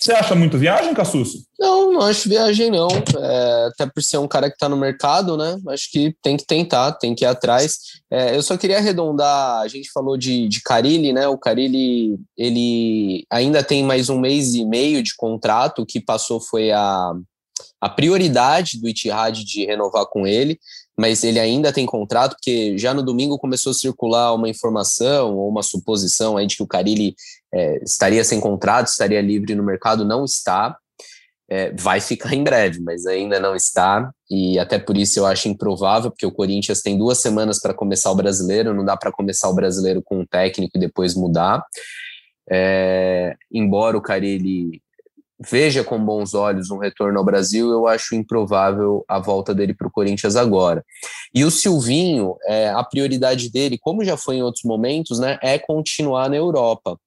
[0.00, 1.44] Você acha muito viagem, Cassucci?
[1.58, 2.88] Não, não acho viagem, não.
[2.88, 5.58] É, até por ser um cara que está no mercado, né?
[5.68, 7.78] Acho que tem que tentar, tem que ir atrás.
[8.10, 11.28] É, eu só queria arredondar, a gente falou de, de Carilli, né?
[11.28, 16.40] O Carilli, ele ainda tem mais um mês e meio de contrato, o que passou
[16.40, 17.12] foi a,
[17.78, 20.58] a prioridade do Itihad de renovar com ele
[21.00, 25.48] mas ele ainda tem contrato, porque já no domingo começou a circular uma informação ou
[25.48, 27.14] uma suposição aí de que o Carilli
[27.52, 30.76] é, estaria sem contrato, estaria livre no mercado, não está.
[31.52, 35.48] É, vai ficar em breve, mas ainda não está, e até por isso eu acho
[35.48, 39.48] improvável, porque o Corinthians tem duas semanas para começar o brasileiro, não dá para começar
[39.48, 41.64] o brasileiro com um técnico e depois mudar.
[42.48, 44.80] É, embora o Carilli
[45.40, 49.88] veja com bons olhos um retorno ao Brasil, eu acho improvável a volta dele para
[49.88, 50.84] o Corinthians agora.
[51.34, 55.58] E o Silvinho, é, a prioridade dele, como já foi em outros momentos, né, é
[55.58, 56.98] continuar na Europa.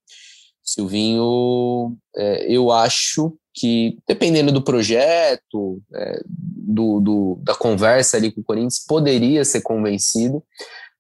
[0.64, 8.42] Silvinho, é, eu acho que, dependendo do projeto, é, do, do, da conversa ali com
[8.42, 10.44] o Corinthians, poderia ser convencido,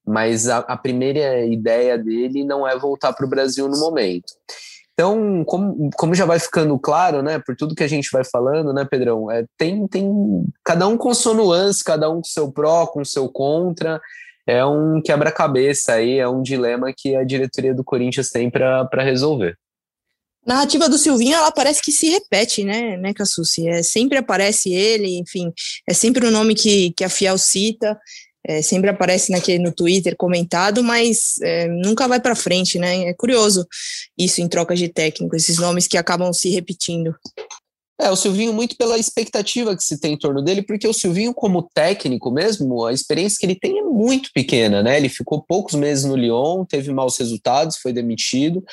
[0.06, 4.34] mas a, a primeira ideia dele não é voltar para o Brasil no momento.
[4.94, 8.72] Então, como, como já vai ficando claro, né, por tudo que a gente vai falando,
[8.72, 12.86] né, Pedrão, é, tem, tem cada um com sua nuance, cada um com seu pró,
[12.86, 14.00] com seu contra,
[14.46, 19.58] é um quebra-cabeça aí, é um dilema que a diretoria do Corinthians tem para resolver.
[20.46, 23.68] Narrativa do Silvinho, ela parece que se repete, né, né, Cassucci?
[23.68, 25.54] É, sempre aparece ele, enfim,
[25.88, 27.98] é sempre o um nome que, que a Fiel cita,
[28.46, 33.06] é, sempre aparece naquele no Twitter comentado, mas é, nunca vai para frente, né?
[33.06, 33.66] É curioso
[34.18, 37.16] isso em troca de técnico, esses nomes que acabam se repetindo.
[38.02, 41.34] É, o Silvinho muito pela expectativa que se tem em torno dele, porque o Silvinho
[41.34, 44.98] como técnico mesmo, a experiência que ele tem é muito pequena, né?
[44.98, 48.64] Ele ficou poucos meses no Lyon, teve maus resultados, foi demitido,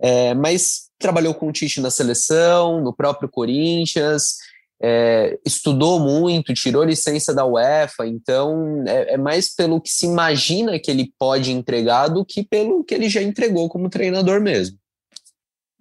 [0.00, 4.36] é, mas trabalhou com o Tite na seleção, no próprio Corinthians,
[4.82, 10.78] é, estudou muito, tirou licença da UEFA, então é, é, mais pelo que se imagina
[10.78, 14.76] que ele pode entregar do que pelo que ele já entregou como treinador mesmo.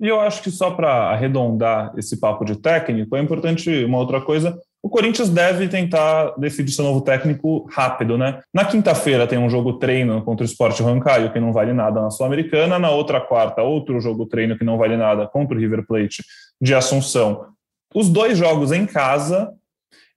[0.02, 4.20] E eu acho que só para arredondar esse papo de técnico, é importante uma outra
[4.20, 4.60] coisa.
[4.82, 8.42] O Corinthians deve tentar decidir seu novo técnico rápido, né?
[8.52, 12.10] Na quinta-feira tem um jogo treino contra o Sport Rancaio, que não vale nada na
[12.10, 12.80] Sul-Americana.
[12.80, 16.24] Na outra quarta, outro jogo treino que não vale nada contra o River Plate
[16.60, 17.52] de Assunção
[17.94, 19.54] os dois jogos em casa.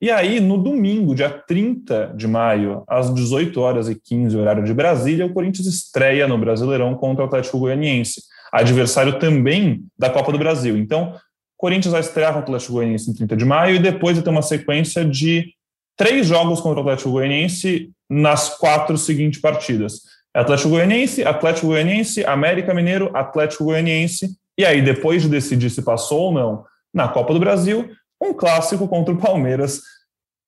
[0.01, 4.75] E aí, no domingo, dia 30 de maio, às 18 horas e 15, horário de
[4.75, 8.23] Brasília, o Corinthians estreia no Brasileirão contra o Atlético Goianiense,
[8.55, 10.77] adversário também da Copa do Brasil.
[10.77, 11.15] Então,
[11.57, 14.31] Corinthians vai estrear contra o Atlético Goianiense em 30 de maio e depois vai ter
[14.31, 15.53] uma sequência de
[15.97, 20.03] três jogos contra o Atlético Goianiense nas quatro seguintes partidas.
[20.33, 24.37] Atlético Goianiense, Atlético Goianiense, América Mineiro, Atlético Goianiense.
[24.59, 27.91] E aí, depois de decidir se passou ou não na Copa do Brasil,
[28.21, 29.81] um clássico contra o Palmeiras,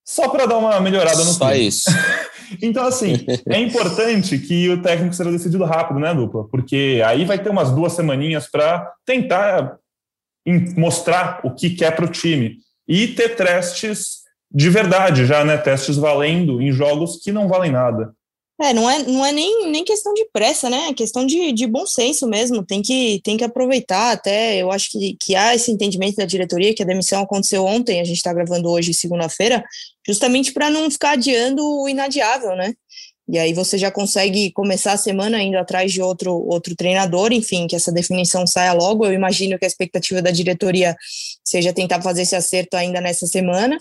[0.05, 1.91] só para dar uma melhorada no Só isso.
[2.63, 6.49] então, assim, é importante que o técnico seja decidido rápido, né, dupla?
[6.49, 9.79] Porque aí vai ter umas duas semaninhas para tentar
[10.77, 15.59] mostrar o que quer para o time e ter testes de verdade já, né?
[15.59, 18.15] Testes valendo em jogos que não valem nada.
[18.59, 20.89] É, não é, não é nem, nem questão de pressa, né?
[20.89, 22.65] É questão de, de bom senso mesmo.
[22.65, 24.57] Tem que, tem que aproveitar até.
[24.57, 28.05] Eu acho que, que há esse entendimento da diretoria que a demissão aconteceu ontem, a
[28.05, 29.63] gente está gravando hoje, segunda-feira,
[30.07, 32.75] justamente para não ficar adiando o inadiável, né?
[33.29, 37.67] E aí você já consegue começar a semana indo atrás de outro, outro treinador, enfim,
[37.67, 39.05] que essa definição saia logo.
[39.05, 40.97] Eu imagino que a expectativa da diretoria
[41.45, 43.79] seja tentar fazer esse acerto ainda nessa semana.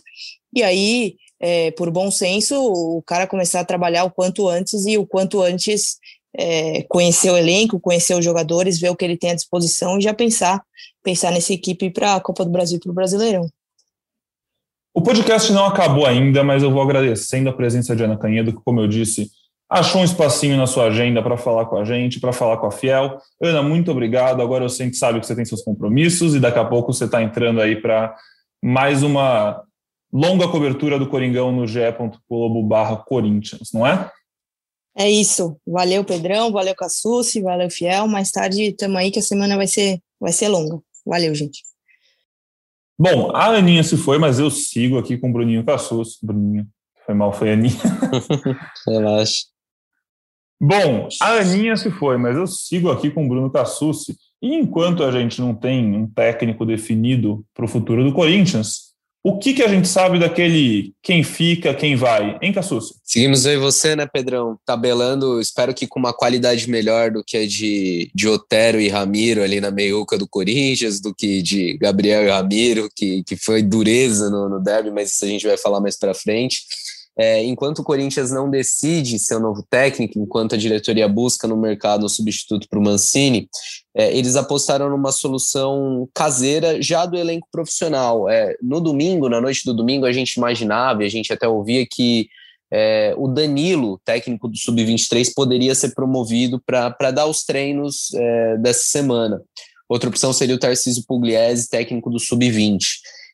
[0.52, 4.98] E aí é, por bom senso, o cara começar a trabalhar o quanto antes e
[4.98, 5.98] o quanto antes
[6.36, 10.02] é, conhecer o elenco, conhecer os jogadores, ver o que ele tem à disposição e
[10.02, 10.62] já pensar,
[11.04, 13.50] pensar nessa equipe para a Copa do Brasil e para o Brasileirão.
[14.96, 18.64] O podcast não acabou ainda, mas eu vou agradecendo a presença de Ana Canhedo, que,
[18.64, 19.30] como eu disse,
[19.70, 22.72] achou um espacinho na sua agenda para falar com a gente, para falar com a
[22.72, 23.18] Fiel.
[23.44, 24.42] Ana, muito obrigado.
[24.42, 27.04] Agora eu sei que sabe que você tem seus compromissos e daqui a pouco você
[27.04, 28.16] está entrando aí para
[28.64, 29.62] mais uma
[30.14, 34.10] longa cobertura do Coringão no ge.globo barra Corinthians, não é?
[34.98, 35.58] É isso.
[35.68, 38.08] Valeu, Pedrão, valeu, Cassucci, valeu, Fiel.
[38.08, 40.80] Mais tarde estamos aí que a semana vai ser, vai ser longa.
[41.06, 41.64] Valeu, gente.
[42.98, 46.18] Bom, a Aninha se foi, mas eu sigo aqui com o Bruninho Cassucci.
[46.24, 46.66] Bruninho,
[47.06, 47.76] foi mal, foi a Aninha.
[48.88, 49.44] Relaxa.
[50.60, 54.16] Bom, a Aninha se foi, mas eu sigo aqui com o Bruno Cassucci.
[54.42, 58.85] E enquanto a gente não tem um técnico definido para o futuro do Corinthians,
[59.28, 62.94] o que, que a gente sabe daquele quem fica, quem vai, hein, Cassus?
[63.04, 64.56] Seguimos e você, né, Pedrão?
[64.64, 69.42] Tabelando, espero que com uma qualidade melhor do que a de, de Otero e Ramiro
[69.42, 74.30] ali na meiuca do Corinthians, do que de Gabriel e Ramiro, que, que foi dureza
[74.30, 76.60] no, no derby, mas isso a gente vai falar mais para frente.
[77.18, 82.06] É, enquanto o Corinthians não decide seu novo técnico, enquanto a diretoria busca no mercado
[82.06, 83.48] um substituto para o Mancini,
[83.96, 88.30] é, eles apostaram numa solução caseira já do elenco profissional.
[88.30, 92.28] É, no domingo, na noite do domingo, a gente imaginava a gente até ouvia que
[92.72, 98.84] é, o Danilo, técnico do Sub-23, poderia ser promovido para dar os treinos é, dessa
[98.86, 99.42] semana.
[99.88, 102.80] Outra opção seria o Tarcísio Pugliese, técnico do Sub-20.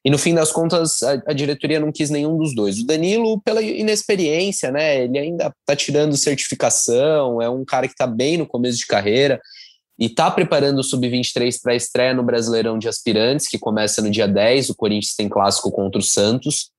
[0.04, 2.80] E no fim das contas, a, a, diretoria não quis nenhum dos dois.
[2.80, 5.04] O Danilo, pela inexperiência, né?
[5.04, 9.40] Ele ainda está tirando certificação, é um cara que está bem no começo de carreira.
[10.00, 14.10] e está preparando o Sub-23 para a estreia no Brasileirão de Aspirantes, que começa no
[14.10, 14.72] dia 10.
[14.72, 16.72] O Corinthians tem clássico contra o Santos.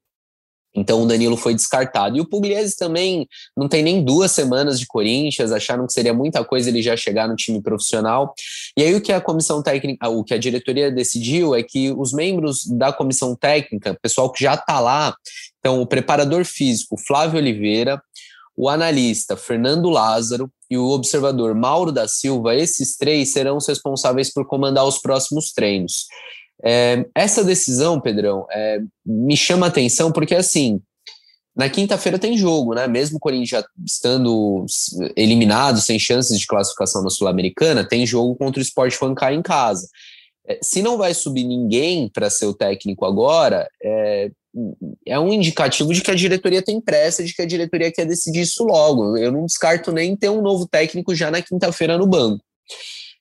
[0.75, 2.17] Então o Danilo foi descartado.
[2.17, 6.45] E o Pugliese também não tem nem duas semanas de Corinthians, acharam que seria muita
[6.45, 8.35] coisa ele já chegar no time profissional.
[8.77, 12.13] E aí o que a comissão técnica, o que a diretoria decidiu é que os
[12.13, 15.15] membros da comissão técnica, pessoal que já está lá,
[15.59, 18.03] então o preparador físico Flávio Oliveira,
[18.57, 24.33] o analista Fernando Lázaro e o observador Mauro da Silva, esses três serão os responsáveis
[24.33, 26.07] por comandar os próximos treinos.
[26.65, 30.81] É, essa decisão, Pedrão, é, me chama a atenção porque, assim,
[31.55, 32.87] na quinta-feira tem jogo, né?
[32.87, 34.65] Mesmo o Corinthians já estando
[35.17, 39.89] eliminado, sem chances de classificação na Sul-Americana, tem jogo contra o Sport Fancar em casa.
[40.47, 44.31] É, se não vai subir ninguém para ser o técnico agora, é,
[45.07, 48.41] é um indicativo de que a diretoria tem pressa, de que a diretoria quer decidir
[48.41, 49.17] isso logo.
[49.17, 52.43] Eu não descarto nem ter um novo técnico já na quinta-feira no banco.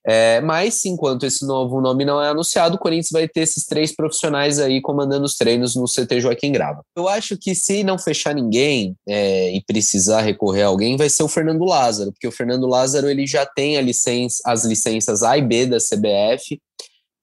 [0.05, 3.95] É, mas, enquanto esse novo nome não é anunciado, o Corinthians vai ter esses três
[3.95, 6.81] profissionais aí comandando os treinos no CT Joaquim Grava.
[6.95, 11.23] Eu acho que se não fechar ninguém é, e precisar recorrer a alguém, vai ser
[11.23, 15.41] o Fernando Lázaro, porque o Fernando Lázaro ele já tem licença, as licenças A e
[15.41, 16.59] B da CBF,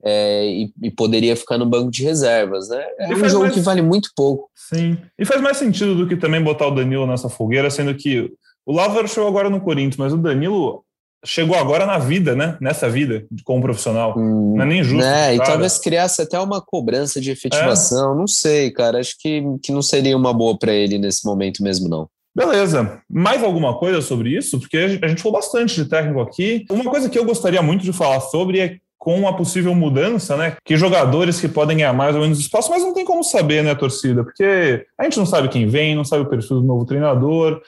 [0.05, 2.85] é, e, e, poderia ficar no banco de reservas, né?
[3.01, 3.55] É um jogo mais...
[3.55, 4.49] que vale muito pouco.
[4.55, 8.31] Sim, e faz mais sentido do que também botar o Danilo nessa fogueira, sendo que
[8.65, 10.85] o Lázaro chegou agora no Corinthians, mas o Danilo
[11.25, 12.57] chegou agora na vida, né?
[12.61, 14.15] Nessa vida como profissional.
[14.17, 15.05] Hum, não é nem justo.
[15.05, 18.15] É, e talvez criasse até uma cobrança de efetivação.
[18.15, 18.17] É.
[18.17, 18.99] Não sei, cara.
[18.99, 22.09] Acho que, que não seria uma boa para ele nesse momento mesmo, não.
[22.35, 23.01] Beleza.
[23.11, 24.61] Mais alguma coisa sobre isso?
[24.61, 26.65] Porque a gente falou bastante de técnico aqui.
[26.71, 30.57] Uma coisa que eu gostaria muito de falar sobre é com a possível mudança, né?
[30.65, 33.75] Que jogadores que podem ganhar mais ou menos espaço, mas não tem como saber, né,
[33.75, 34.25] torcida?
[34.25, 37.61] Porque a gente não sabe quem vem, não sabe o perfil do novo treinador.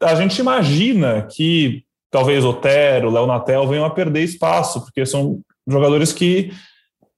[0.00, 6.12] A gente imagina que talvez Otero, Léo Natel venham a perder espaço, porque são jogadores
[6.12, 6.52] que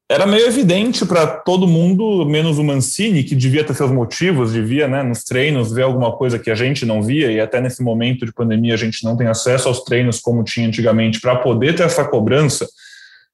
[0.09, 4.87] era meio evidente para todo mundo, menos o Mancini, que devia ter seus motivos, devia,
[4.87, 8.25] né, nos treinos, ver alguma coisa que a gente não via, e até nesse momento
[8.25, 11.83] de pandemia a gente não tem acesso aos treinos como tinha antigamente, para poder ter
[11.83, 12.69] essa cobrança.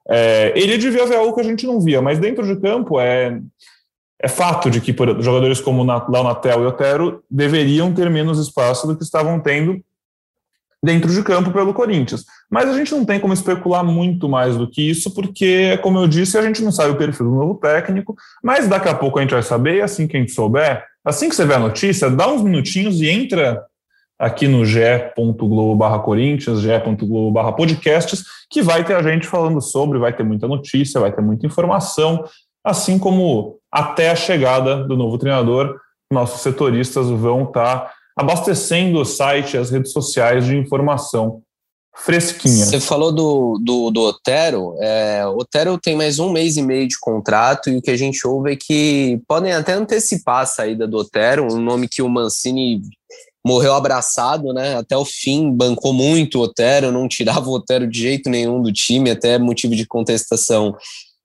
[0.09, 3.39] É, ele devia ver algo que a gente não via, mas dentro de campo é,
[4.23, 8.87] é fato de que por, jogadores como Léo Natel e Otero deveriam ter menos espaço
[8.87, 9.83] do que estavam tendo
[10.83, 12.25] dentro de campo pelo Corinthians.
[12.51, 16.09] Mas a gente não tem como especular muito mais do que isso, porque, como eu
[16.09, 19.23] disse, a gente não sabe o perfil do novo técnico, mas daqui a pouco a
[19.23, 22.11] gente vai saber, e assim que a gente souber, assim que você vê a notícia,
[22.11, 23.63] dá uns minutinhos e entra
[24.19, 29.99] aqui no ge.globo barra Corinthians, ge.globo barra podcasts, que vai ter a gente falando sobre,
[29.99, 32.25] vai ter muita notícia, vai ter muita informação,
[32.65, 35.79] assim como até a chegada do novo treinador,
[36.13, 41.43] nossos setoristas vão estar tá abastecendo o site, as redes sociais de informação
[41.97, 42.65] fresquinha.
[42.65, 46.99] Você falou do, do, do Otero, é, Otero tem mais um mês e meio de
[46.99, 50.99] contrato e o que a gente ouve é que podem até antecipar a saída do
[50.99, 52.83] Otero, um nome que o Mancini
[53.45, 54.77] morreu abraçado, né?
[54.77, 58.73] Até o fim, bancou muito o Otero, não tirava o Otero de jeito nenhum do
[58.73, 60.77] time, até motivo de contestação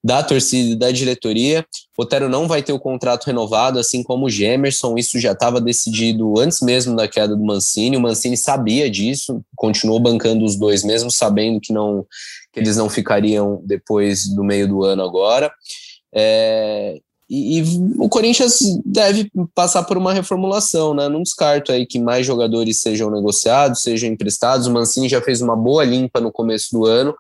[0.06, 1.66] da torcida e da diretoria.
[1.98, 6.40] Otero não vai ter o contrato renovado, assim como o Gemerson, isso já estava decidido
[6.40, 7.98] antes mesmo da queda do Mancini.
[7.98, 12.06] O Mancini sabia disso, continuou bancando os dois, mesmo sabendo que não
[12.54, 15.52] que eles não ficariam depois do meio do ano agora.
[16.14, 17.64] É, e, e,
[17.98, 21.10] o Corinthians deve passar por uma reformulação, né?
[21.10, 24.68] Não descarto aí que mais jogadores sejam negociados, sejam emprestados.
[24.68, 27.16] O Mancini já fez uma boa limpa no começo do ano,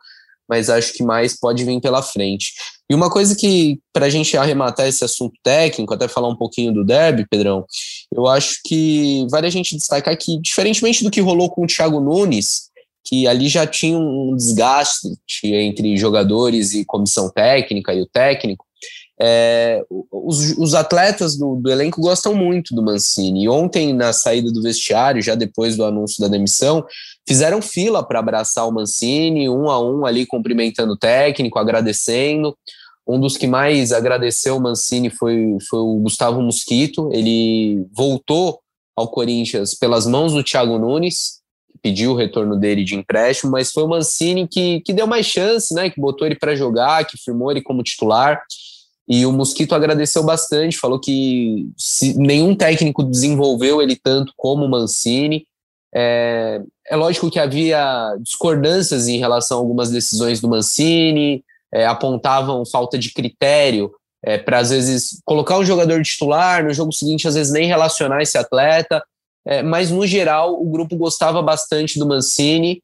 [0.48, 2.54] mas acho que mais pode vir pela frente.
[2.90, 6.72] E uma coisa que, para a gente arrematar esse assunto técnico, até falar um pouquinho
[6.72, 7.66] do derby, Pedrão,
[8.14, 12.00] eu acho que vale a gente destacar que, diferentemente do que rolou com o Thiago
[12.00, 12.70] Nunes,
[13.04, 15.08] que ali já tinha um desgaste
[15.44, 18.66] entre jogadores e comissão técnica e o técnico,
[19.20, 23.44] é, os, os, atletas do, do, elenco gostam muito do Mancini.
[23.44, 26.86] E ontem, na saída do vestiário, já depois do anúncio da demissão,
[27.28, 32.58] fizeram fila para abraçar o Mancini, um a um ali cumprimentando o técnico, agradecendo.
[33.08, 37.10] Um dos que mais agradeceu o Mancini foi, foi o Gustavo Mosquito.
[37.14, 38.60] Ele voltou
[38.96, 41.40] ao Corinthians pelas mãos do Thiago Nunes,
[41.82, 45.74] pediu o retorno dele de empréstimo, mas foi o Mancini que, que deu mais chance,
[45.74, 45.90] né?
[45.90, 48.42] Que botou ele para jogar, que firmou ele como titular.
[49.08, 51.70] E o Mosquito agradeceu bastante, falou que
[52.16, 55.46] nenhum técnico desenvolveu ele tanto como o Mancini.
[55.94, 61.44] É, é, lógico que havia discordâncias em relação a algumas decisões do Mancini,
[61.74, 63.92] é, apontavam falta de critério
[64.24, 68.22] é, para, às vezes, colocar um jogador titular, no jogo seguinte, às vezes, nem relacionar
[68.22, 69.04] esse atleta.
[69.48, 72.82] É, mas, no geral, o grupo gostava bastante do Mancini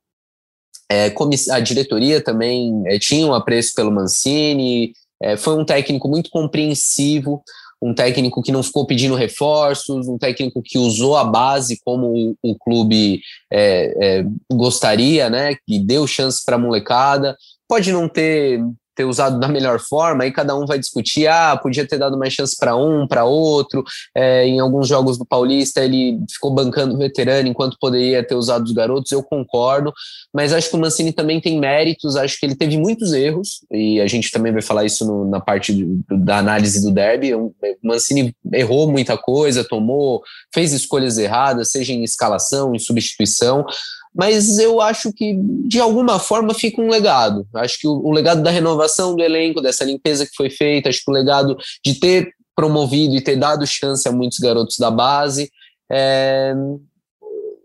[0.91, 1.11] É,
[1.51, 7.43] a diretoria também é, tinha um apreço pelo Mancini, é, foi um técnico muito compreensivo,
[7.81, 12.35] um técnico que não ficou pedindo reforços, um técnico que usou a base como o,
[12.43, 15.55] o clube é, é, gostaria, né?
[15.65, 17.35] Que deu chance para a molecada.
[17.67, 18.61] Pode não ter
[18.95, 22.33] ter usado da melhor forma, aí cada um vai discutir, ah, podia ter dado mais
[22.33, 23.83] chance para um, para outro.
[24.15, 28.65] É, em alguns jogos do Paulista ele ficou bancando o veterano enquanto poderia ter usado
[28.65, 29.93] os garotos, eu concordo,
[30.33, 33.99] mas acho que o Mancini também tem méritos, acho que ele teve muitos erros, e
[33.99, 37.33] a gente também vai falar isso no, na parte do, da análise do derby.
[37.33, 40.21] O Mancini errou muita coisa, tomou,
[40.53, 43.65] fez escolhas erradas, seja em escalação, em substituição
[44.13, 45.35] mas eu acho que
[45.65, 47.47] de alguma forma fica um legado.
[47.55, 51.03] Acho que o, o, legado da renovação do elenco, dessa limpeza que foi feita, acho
[51.03, 55.49] que o legado de ter promovido e ter dado chance a muitos garotos da base.
[55.89, 56.53] É,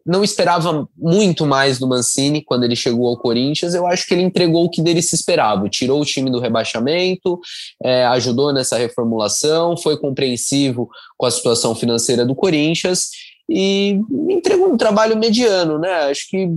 [0.06, 3.74] não esperava muito mais do Mancini quando ele chegou ao Corinthians.
[3.74, 5.68] Eu acho que ele entregou o que dele se esperava.
[5.68, 7.40] Tirou o time do rebaixamento,
[7.82, 10.88] é, ajudou nessa reformulação, foi compreensivo
[11.18, 13.08] com a situação financeira do Corinthians
[13.48, 16.10] e entregou um trabalho mediano, né?
[16.10, 16.48] Acho que,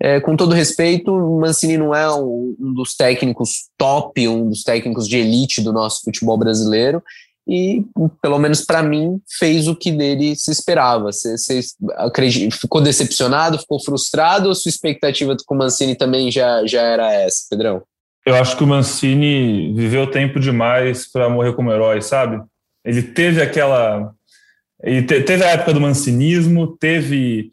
[0.00, 4.62] é, com todo respeito, o Mancini não é um, um, dos técnicos top, um dos
[4.62, 7.02] técnicos de elite do nosso futebol brasileiro.
[7.50, 7.82] E,
[8.20, 11.10] pelo menos para mim, fez o que dele se esperava.
[11.10, 11.34] Você,
[12.52, 17.46] ficou decepcionado, ficou frustrado ou sua expectativa com o Mancini também já, já era essa,
[17.48, 17.82] Pedrão?
[18.26, 22.38] Eu acho que o Mancini viveu tempo demais para morrer como herói, sabe?
[22.84, 24.12] Ele teve aquela
[24.84, 27.50] e te, teve a época do mancinismo, teve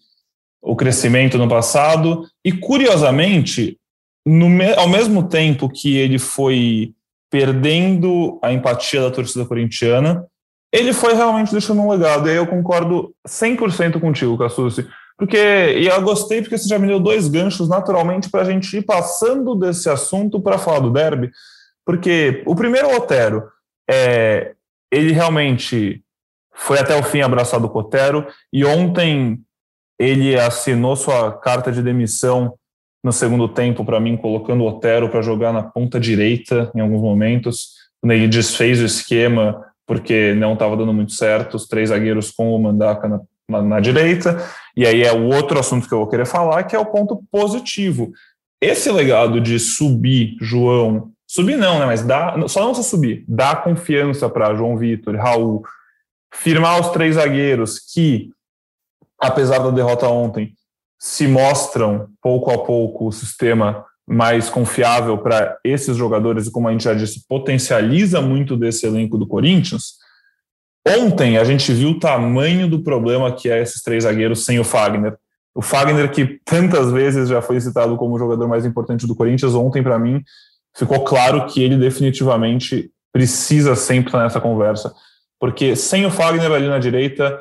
[0.61, 3.77] o crescimento no passado, e curiosamente,
[4.25, 4.47] no,
[4.77, 6.93] ao mesmo tempo que ele foi
[7.29, 10.25] perdendo a empatia da torcida corintiana,
[10.71, 12.27] ele foi realmente deixando um legado.
[12.27, 14.87] E aí eu concordo 100% contigo, Cassucci.
[15.17, 18.77] Porque, e eu gostei porque você já me deu dois ganchos naturalmente para a gente
[18.77, 21.31] ir passando desse assunto para falar do derby.
[21.85, 23.43] Porque o primeiro Otero,
[23.89, 24.53] é,
[24.91, 26.03] ele realmente
[26.55, 29.39] foi até o fim abraçado o Cotero e ontem
[29.99, 32.53] ele assinou sua carta de demissão
[33.03, 37.01] no segundo tempo para mim, colocando o Otero para jogar na ponta direita em alguns
[37.01, 37.75] momentos.
[38.03, 42.59] Ele desfez o esquema porque não estava dando muito certo, os três zagueiros com o
[42.59, 44.43] Mandaca na, na, na, direita.
[44.75, 47.23] E aí é o outro assunto que eu vou querer falar, que é o ponto
[47.31, 48.11] positivo.
[48.59, 51.85] Esse legado de subir João, subir não, né?
[51.85, 55.63] Mas dá, só não só subir, dá confiança para João Vitor, Raul,
[56.39, 58.29] firmar os três zagueiros que,
[59.19, 60.53] apesar da derrota ontem,
[60.99, 66.71] se mostram pouco a pouco o sistema mais confiável para esses jogadores e, como a
[66.71, 69.95] gente já disse, potencializa muito desse elenco do Corinthians.
[70.87, 74.63] Ontem a gente viu o tamanho do problema que é esses três zagueiros sem o
[74.63, 75.17] Fagner.
[75.55, 79.55] O Fagner, que tantas vezes já foi citado como o jogador mais importante do Corinthians,
[79.55, 80.21] ontem, para mim,
[80.75, 84.93] ficou claro que ele definitivamente precisa sempre estar nessa conversa
[85.45, 87.39] porque sem o Fagner ali na direita,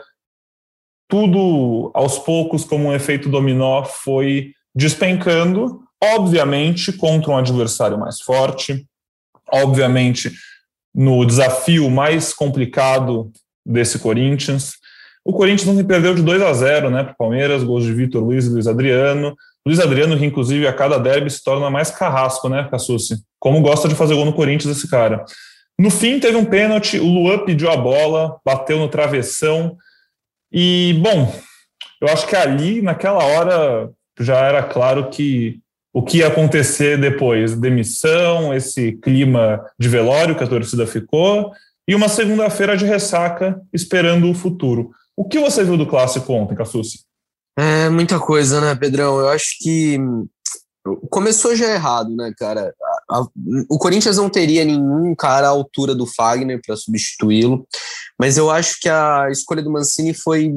[1.08, 8.86] tudo aos poucos, como um efeito dominó, foi despencando, obviamente contra um adversário mais forte,
[9.50, 10.30] obviamente
[10.94, 13.32] no desafio mais complicado
[13.64, 14.74] desse Corinthians.
[15.24, 18.22] O Corinthians não perdeu de 2 a 0 né, para o Palmeiras, gols de Vitor
[18.22, 19.34] Luiz e Luiz Adriano.
[19.66, 23.22] Luiz Adriano, que inclusive a cada derby se torna mais carrasco, né, Cassucci?
[23.38, 25.24] Como gosta de fazer gol no Corinthians esse cara.
[25.78, 29.76] No fim, teve um pênalti, o Luan pediu a bola, bateu no travessão.
[30.52, 31.34] E, bom,
[32.00, 35.60] eu acho que ali, naquela hora, já era claro que
[35.92, 41.52] o que ia acontecer depois: demissão, esse clima de velório que a torcida ficou,
[41.88, 44.90] e uma segunda-feira de ressaca esperando o futuro.
[45.16, 47.04] O que você viu do clássico ontem, Cassucci?
[47.56, 49.18] É muita coisa, né, Pedrão?
[49.20, 49.98] Eu acho que
[51.08, 52.74] começou já errado, né, cara?
[53.68, 57.66] O Corinthians não teria nenhum cara à altura do Fagner para substituí-lo,
[58.18, 60.52] mas eu acho que a escolha do Mancini foi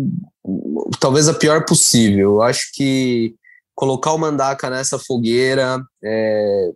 [0.99, 2.35] talvez a pior possível.
[2.35, 3.35] Eu acho que
[3.75, 6.71] colocar o Mandaca nessa fogueira, é,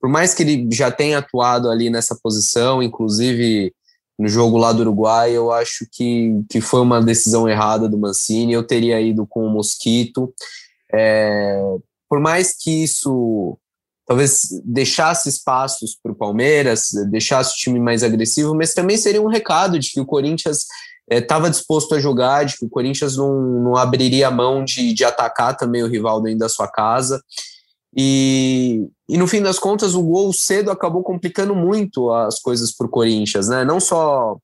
[0.00, 3.72] por mais que ele já tenha atuado ali nessa posição, inclusive
[4.18, 8.52] no jogo lá do Uruguai, eu acho que, que foi uma decisão errada do Mancini.
[8.52, 10.32] Eu teria ido com o Mosquito.
[10.92, 11.58] É,
[12.06, 13.56] por mais que isso
[14.10, 19.28] talvez deixasse espaços para o Palmeiras, deixasse o time mais agressivo, mas também seria um
[19.28, 20.66] recado de que o Corinthians
[21.08, 25.04] estava é, disposto a jogar, de que o Corinthians não, não abriria mão de, de
[25.04, 27.22] atacar também o rival dentro da sua casa.
[27.96, 32.88] E, e no fim das contas, o gol cedo acabou complicando muito as coisas para
[32.88, 33.64] o Corinthians, né?
[33.64, 34.36] Não só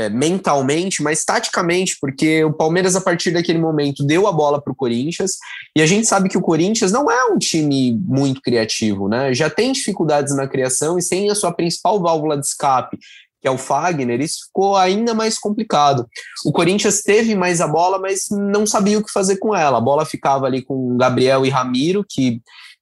[0.00, 4.72] é, mentalmente, mas taticamente, porque o Palmeiras, a partir daquele momento, deu a bola para
[4.72, 5.32] o Corinthians,
[5.76, 9.34] e a gente sabe que o Corinthians não é um time muito criativo, né?
[9.34, 12.98] Já tem dificuldades na criação e sem a sua principal válvula de escape,
[13.42, 16.06] que é o Fagner, isso ficou ainda mais complicado.
[16.44, 19.78] O Corinthians teve mais a bola, mas não sabia o que fazer com ela.
[19.78, 22.40] A bola ficava ali com Gabriel e Ramiro, que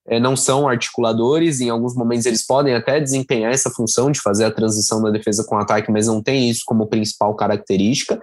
[0.09, 4.45] é, não são articuladores, em alguns momentos eles podem até desempenhar essa função de fazer
[4.45, 8.21] a transição da defesa com ataque, mas não tem isso como principal característica.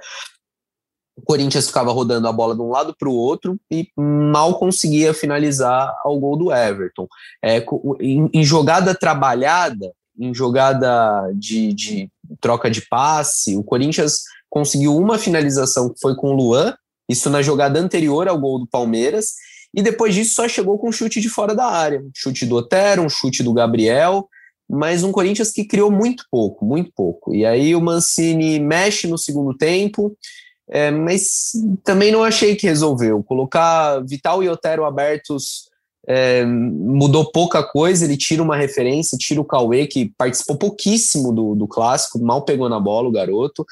[1.18, 5.14] O Corinthians ficava rodando a bola de um lado para o outro e mal conseguia
[5.14, 7.08] finalizar ao gol do Everton.
[7.44, 7.64] É,
[8.02, 12.10] em, em jogada trabalhada, em jogada de, de
[12.42, 16.74] troca de passe, o Corinthians conseguiu uma finalização que foi com o Luan,
[17.10, 19.34] isso na jogada anterior ao gol do Palmeiras,
[19.76, 22.00] e depois disso só chegou com um chute de fora da área.
[22.00, 24.30] Um chute do Otero, um chute do Gabriel,
[24.70, 27.36] mas um Corinthians que criou muito pouco, muito pouco.
[27.36, 30.16] E aí o Mancini mexe no segundo tempo,
[30.70, 31.52] é, mas
[31.84, 33.22] também não achei que resolveu.
[33.24, 35.70] Colocar Vital e Otero abertos
[36.08, 41.54] é, mudou pouca coisa, ele tira uma referência, tira o Cauê, que participou pouquíssimo do,
[41.54, 43.66] do clássico, mal pegou na bola o garoto.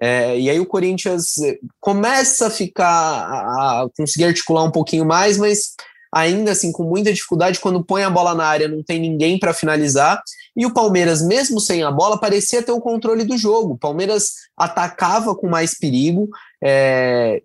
[0.00, 5.38] É, e aí o Corinthians eh, começa a ficar a conseguir articular um pouquinho mais,
[5.38, 5.74] mas
[6.12, 9.54] ainda assim com muita dificuldade quando põe a bola na área não tem ninguém para
[9.54, 10.22] finalizar.
[10.56, 13.74] E o Palmeiras mesmo sem a bola parecia ter o controle do jogo.
[13.74, 16.28] O Palmeiras atacava com mais perigo
[16.62, 17.42] é,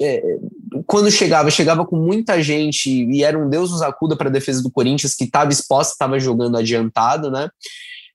[0.00, 0.22] é,
[0.86, 4.60] quando chegava chegava com muita gente e era um Deus nos acuda para a defesa
[4.60, 7.48] do Corinthians que estava exposta estava jogando adiantado né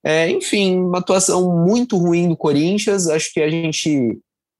[0.06, 3.08] é, enfim, uma atuação muito ruim do Corinthians.
[3.08, 4.20] Acho que a gente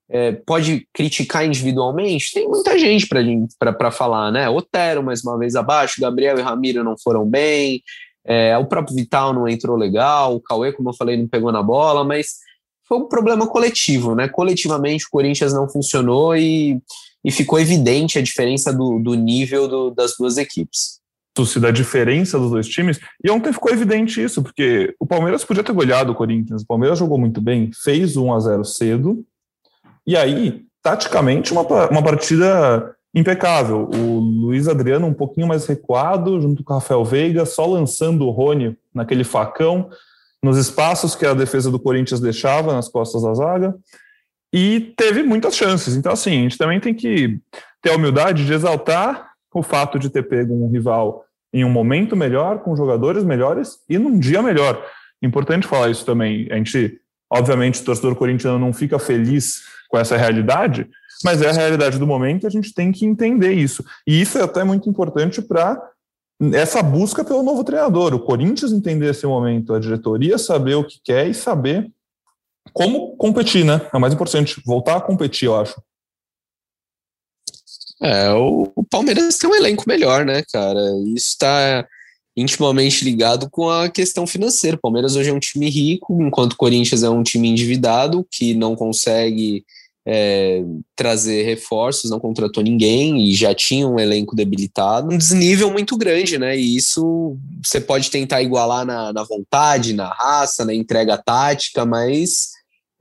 [0.10, 2.34] é, pode criticar individualmente.
[2.34, 3.08] Tem muita gente
[3.60, 4.50] para falar, né?
[4.50, 7.84] Otero, mais uma vez abaixo, Gabriel e Ramiro não foram bem,
[8.26, 11.62] é, o próprio Vital não entrou legal, o Cauê, como eu falei, não pegou na
[11.62, 12.38] bola, mas
[12.88, 14.28] foi um problema coletivo, né?
[14.28, 16.80] Coletivamente o Corinthians não funcionou e,
[17.24, 21.05] e ficou evidente a diferença do, do nível do, das duas equipes
[21.60, 23.00] da diferença dos dois times.
[23.24, 26.62] E ontem ficou evidente isso, porque o Palmeiras podia ter goleado o Corinthians.
[26.62, 29.26] O Palmeiras jogou muito bem, fez 1 a 0 cedo.
[30.08, 33.90] E aí, taticamente, uma, uma partida impecável.
[33.94, 38.32] O Luiz Adriano um pouquinho mais recuado, junto com o Rafael Veiga, só lançando o
[38.32, 39.90] Rony naquele facão,
[40.42, 43.76] nos espaços que a defesa do Corinthians deixava nas costas da zaga.
[44.54, 45.96] E teve muitas chances.
[45.96, 47.40] Então, assim, a gente também tem que
[47.82, 51.25] ter a humildade de exaltar o fato de ter pego um rival
[51.56, 54.86] em um momento melhor, com jogadores melhores e num dia melhor.
[55.24, 56.52] Importante falar isso também.
[56.52, 57.00] A gente,
[57.32, 60.86] obviamente, o torcedor corintiano não fica feliz com essa realidade,
[61.24, 63.86] mas é a realidade do momento e a gente tem que entender isso.
[64.06, 65.82] E isso é até muito importante para
[66.54, 68.14] essa busca pelo novo treinador.
[68.14, 71.90] O Corinthians entender esse momento, a diretoria saber o que quer e saber
[72.74, 73.80] como competir, né?
[73.94, 75.82] É mais importante, voltar a competir, eu acho.
[78.06, 80.80] É, o, o Palmeiras tem um elenco melhor, né, cara?
[81.08, 81.88] Isso está
[82.38, 84.78] intimamente ligado com a questão financeira.
[84.78, 88.54] O Palmeiras hoje é um time rico, enquanto o Corinthians é um time endividado que
[88.54, 89.66] não consegue
[90.08, 90.64] é,
[90.96, 95.12] trazer reforços, não contratou ninguém e já tinha um elenco debilitado.
[95.12, 96.56] Um desnível muito grande, né?
[96.56, 102.52] E isso você pode tentar igualar na, na vontade, na raça, na entrega tática, mas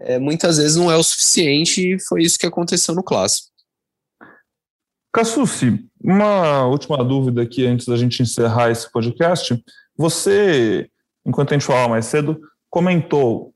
[0.01, 3.54] é, muitas vezes não é o suficiente e foi isso que aconteceu no clássico.
[5.15, 9.57] Cassucci, uma última dúvida aqui antes da gente encerrar esse podcast.
[9.97, 10.89] Você,
[11.25, 13.55] enquanto a gente falava mais cedo, comentou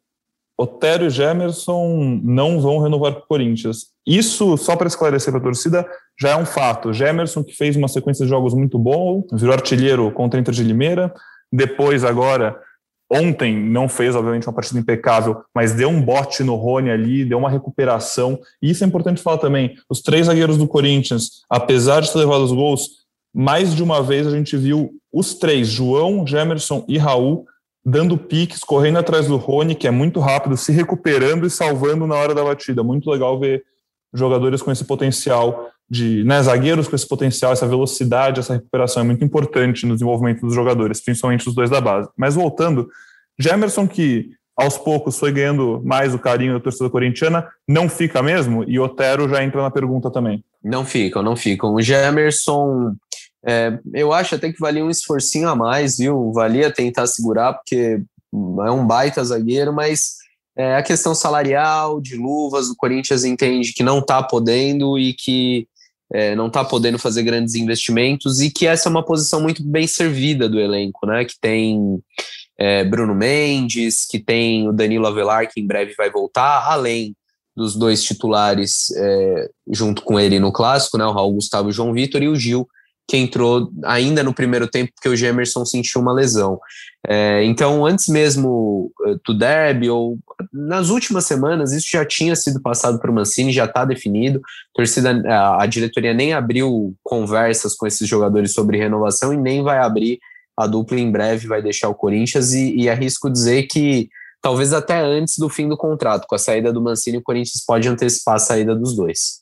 [0.57, 3.87] Otero e Gemerson não vão renovar com o Corinthians.
[4.07, 5.85] Isso, só para esclarecer para a torcida,
[6.17, 6.93] já é um fato.
[6.93, 10.63] Gemerson, que fez uma sequência de jogos muito bom, virou artilheiro contra a Inter de
[10.63, 11.13] Limeira,
[11.53, 12.57] depois agora
[13.11, 17.39] Ontem não fez, obviamente, uma partida impecável, mas deu um bote no Rony ali, deu
[17.39, 18.39] uma recuperação.
[18.61, 19.77] E isso é importante falar também.
[19.89, 24.27] Os três zagueiros do Corinthians, apesar de ter levado os gols, mais de uma vez
[24.27, 27.47] a gente viu os três, João, Gemerson e Raul,
[27.85, 32.15] dando piques, correndo atrás do Rony, que é muito rápido, se recuperando e salvando na
[32.15, 32.83] hora da batida.
[32.83, 33.65] Muito legal ver
[34.13, 39.07] jogadores com esse potencial de né, zagueiros com esse potencial, essa velocidade, essa recuperação é
[39.07, 42.09] muito importante no desenvolvimento dos jogadores, principalmente os dois da base.
[42.17, 42.89] Mas voltando,
[43.39, 48.65] Gemerson, que aos poucos foi ganhando mais o carinho da torcida corintiana, não fica mesmo?
[48.67, 50.45] E Otero já entra na pergunta também.
[50.63, 51.73] Não ficam, não ficam.
[51.75, 52.93] O Gemerson,
[53.47, 56.33] é, eu acho até que valia um esforcinho a mais, viu?
[56.33, 60.17] Valia tentar segurar, porque é um baita zagueiro, mas
[60.57, 65.69] é, a questão salarial, de luvas, o Corinthians entende que não está podendo e que
[66.13, 69.87] é, não está podendo fazer grandes investimentos e que essa é uma posição muito bem
[69.87, 71.25] servida do elenco, né?
[71.25, 72.01] Que tem
[72.59, 77.15] é, Bruno Mendes, que tem o Danilo Avelar, que em breve vai voltar, além
[77.57, 81.73] dos dois titulares é, junto com ele no clássico, né, o Raul Gustavo e o
[81.73, 82.69] João Vitor, e o Gil,
[83.09, 86.61] que entrou ainda no primeiro tempo, porque o Gemerson sentiu uma lesão.
[87.07, 90.19] É, então, antes mesmo eh, do derby, ou
[90.53, 94.41] nas últimas semanas, isso já tinha sido passado para o Mancini, já está definido.
[94.41, 99.63] A, torcida, a, a diretoria nem abriu conversas com esses jogadores sobre renovação e nem
[99.63, 100.19] vai abrir
[100.55, 104.11] a dupla em breve, vai deixar o Corinthians, e, e arrisco dizer que
[104.43, 107.89] talvez até antes do fim do contrato, com a saída do Mancini, o Corinthians pode
[107.89, 109.41] antecipar a saída dos dois.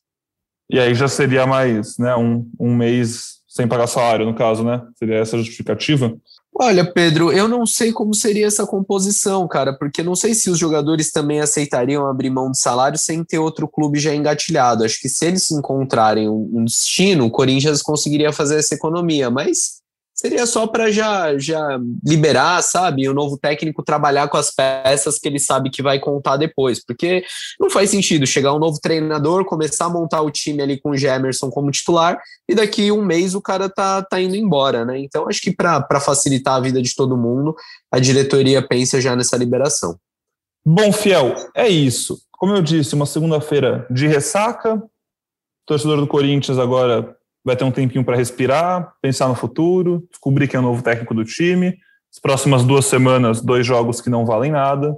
[0.71, 4.83] E aí já seria mais né, um, um mês sem pagar salário, no caso, né?
[4.99, 6.15] Seria essa a justificativa?
[6.59, 10.59] Olha, Pedro, eu não sei como seria essa composição, cara, porque não sei se os
[10.59, 14.85] jogadores também aceitariam abrir mão de salário sem ter outro clube já engatilhado.
[14.85, 19.81] Acho que se eles encontrarem um destino, o Corinthians conseguiria fazer essa economia, mas
[20.17, 23.07] seria só para já, já liberar, sabe?
[23.09, 27.23] O novo técnico trabalhar com as peças que ele sabe que vai contar depois, porque
[27.61, 30.97] não faz sentido chegar um novo treinador, começar a montar o time ali com o
[30.97, 34.99] Gemerson como titular e daqui um mês o cara tá, tá indo embora, né?
[34.99, 37.55] Então acho que para facilitar a vida de todo mundo,
[37.93, 39.99] a diretoria pensa já nessa liberação.
[40.65, 42.19] Bom, Fiel, é isso.
[42.33, 44.83] Como eu disse, uma segunda-feira de ressaca.
[45.67, 47.16] Torcedor do Corinthians agora
[47.47, 51.15] vai ter um tempinho para respirar, pensar no futuro, descobrir quem é o novo técnico
[51.15, 51.79] do time.
[52.13, 54.97] As próximas duas semanas, dois jogos que não valem nada.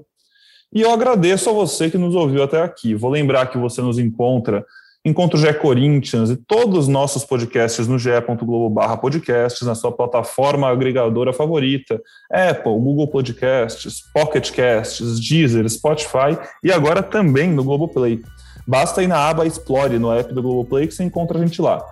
[0.73, 2.95] E eu agradeço a você que nos ouviu até aqui.
[2.95, 4.65] Vou lembrar que você nos encontra
[5.05, 10.69] Encontro GE Corinthians e todos os nossos podcasts no ge.globo barra podcasts, na sua plataforma
[10.69, 18.23] agregadora favorita, Apple, Google Podcasts, Pocket Casts, Deezer, Spotify e agora também no Globoplay.
[18.67, 21.83] Basta ir na aba Explore no app do Globoplay que você encontra a gente lá.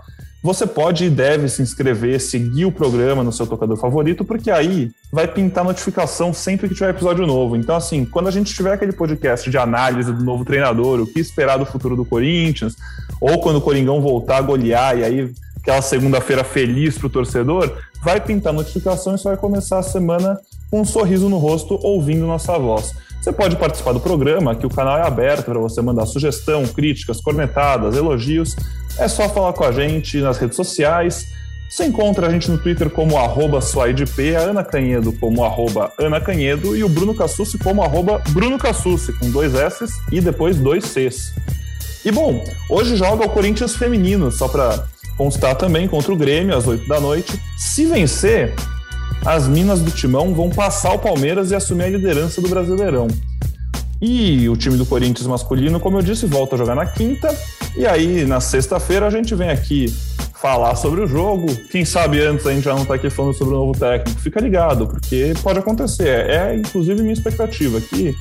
[0.46, 4.92] Você pode e deve se inscrever, seguir o programa no seu tocador favorito, porque aí
[5.12, 7.56] vai pintar notificação sempre que tiver episódio novo.
[7.56, 11.18] Então, assim, quando a gente tiver aquele podcast de análise do novo treinador, o que
[11.18, 12.76] esperar do futuro do Corinthians,
[13.20, 17.78] ou quando o Coringão voltar a golear e aí aquela segunda-feira feliz para o torcedor,
[18.04, 20.38] vai pintar notificação e você vai começar a semana
[20.70, 22.94] com um sorriso no rosto ouvindo nossa voz.
[23.26, 27.20] Você pode participar do programa, que o canal é aberto para você mandar sugestão, críticas,
[27.20, 28.54] cornetadas, elogios.
[29.00, 31.26] É só falar com a gente nas redes sociais.
[31.68, 36.76] Você encontra a gente no Twitter como arroba a Ana Canhedo como arroba Ana Canhedo
[36.76, 41.34] e o Bruno Cassucci como arroba Bruno Cassucci, com dois S e depois dois Cs.
[42.04, 46.68] E bom, hoje joga o Corinthians feminino, só para constar também, contra o Grêmio, às
[46.68, 47.42] 8 da noite.
[47.58, 48.54] Se vencer,
[49.26, 53.08] as Minas do Timão vão passar o Palmeiras e assumir a liderança do Brasileirão.
[54.00, 57.36] E o time do Corinthians masculino, como eu disse, volta a jogar na quinta.
[57.76, 59.92] E aí, na sexta-feira, a gente vem aqui
[60.40, 61.46] falar sobre o jogo.
[61.70, 64.20] Quem sabe antes a gente já não está aqui falando sobre o novo técnico.
[64.20, 66.30] Fica ligado, porque pode acontecer.
[66.30, 68.14] É, inclusive, minha expectativa que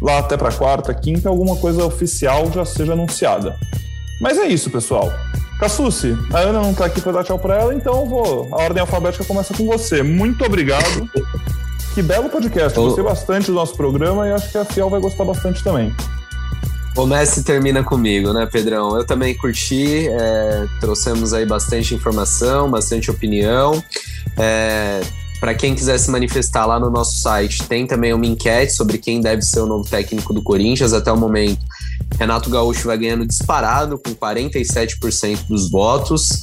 [0.00, 3.56] lá até para quarta, quinta, alguma coisa oficial já seja anunciada.
[4.20, 5.12] Mas é isso, pessoal.
[5.64, 8.48] Cassucci, a Ana não tá aqui para dar tchau para ela, então eu vou.
[8.52, 10.02] A ordem alfabética começa com você.
[10.02, 11.08] Muito obrigado.
[11.94, 12.78] que belo podcast.
[12.78, 15.90] Gostei bastante do nosso programa e acho que a Fiel vai gostar bastante também.
[16.94, 18.94] Começa e termina comigo, né, Pedrão?
[18.94, 23.82] Eu também curti, é, trouxemos aí bastante informação, bastante opinião.
[24.36, 25.00] É,
[25.40, 29.18] para quem quiser se manifestar lá no nosso site, tem também uma enquete sobre quem
[29.18, 30.92] deve ser o novo técnico do Corinthians.
[30.92, 31.60] Até o momento,
[32.18, 36.42] Renato Gaúcho vai ganhando disparado com 47% dos votos.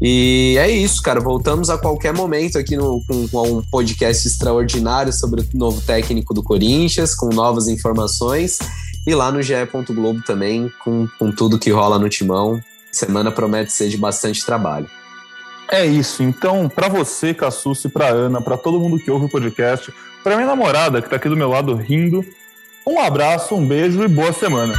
[0.00, 1.20] E é isso, cara.
[1.20, 6.32] Voltamos a qualquer momento aqui no, com, com, um podcast extraordinário sobre o novo técnico
[6.32, 8.58] do Corinthians, com novas informações.
[9.06, 9.54] E lá no GE.
[9.90, 12.60] Globo também, com, com tudo que rola no timão.
[12.92, 14.88] Semana promete ser de bastante trabalho.
[15.70, 16.22] É isso.
[16.22, 20.46] Então, para você, Cassucci, para Ana, para todo mundo que ouve o podcast, para minha
[20.46, 22.24] namorada que tá aqui do meu lado rindo,
[22.88, 24.74] um abraço, um beijo e boa semana.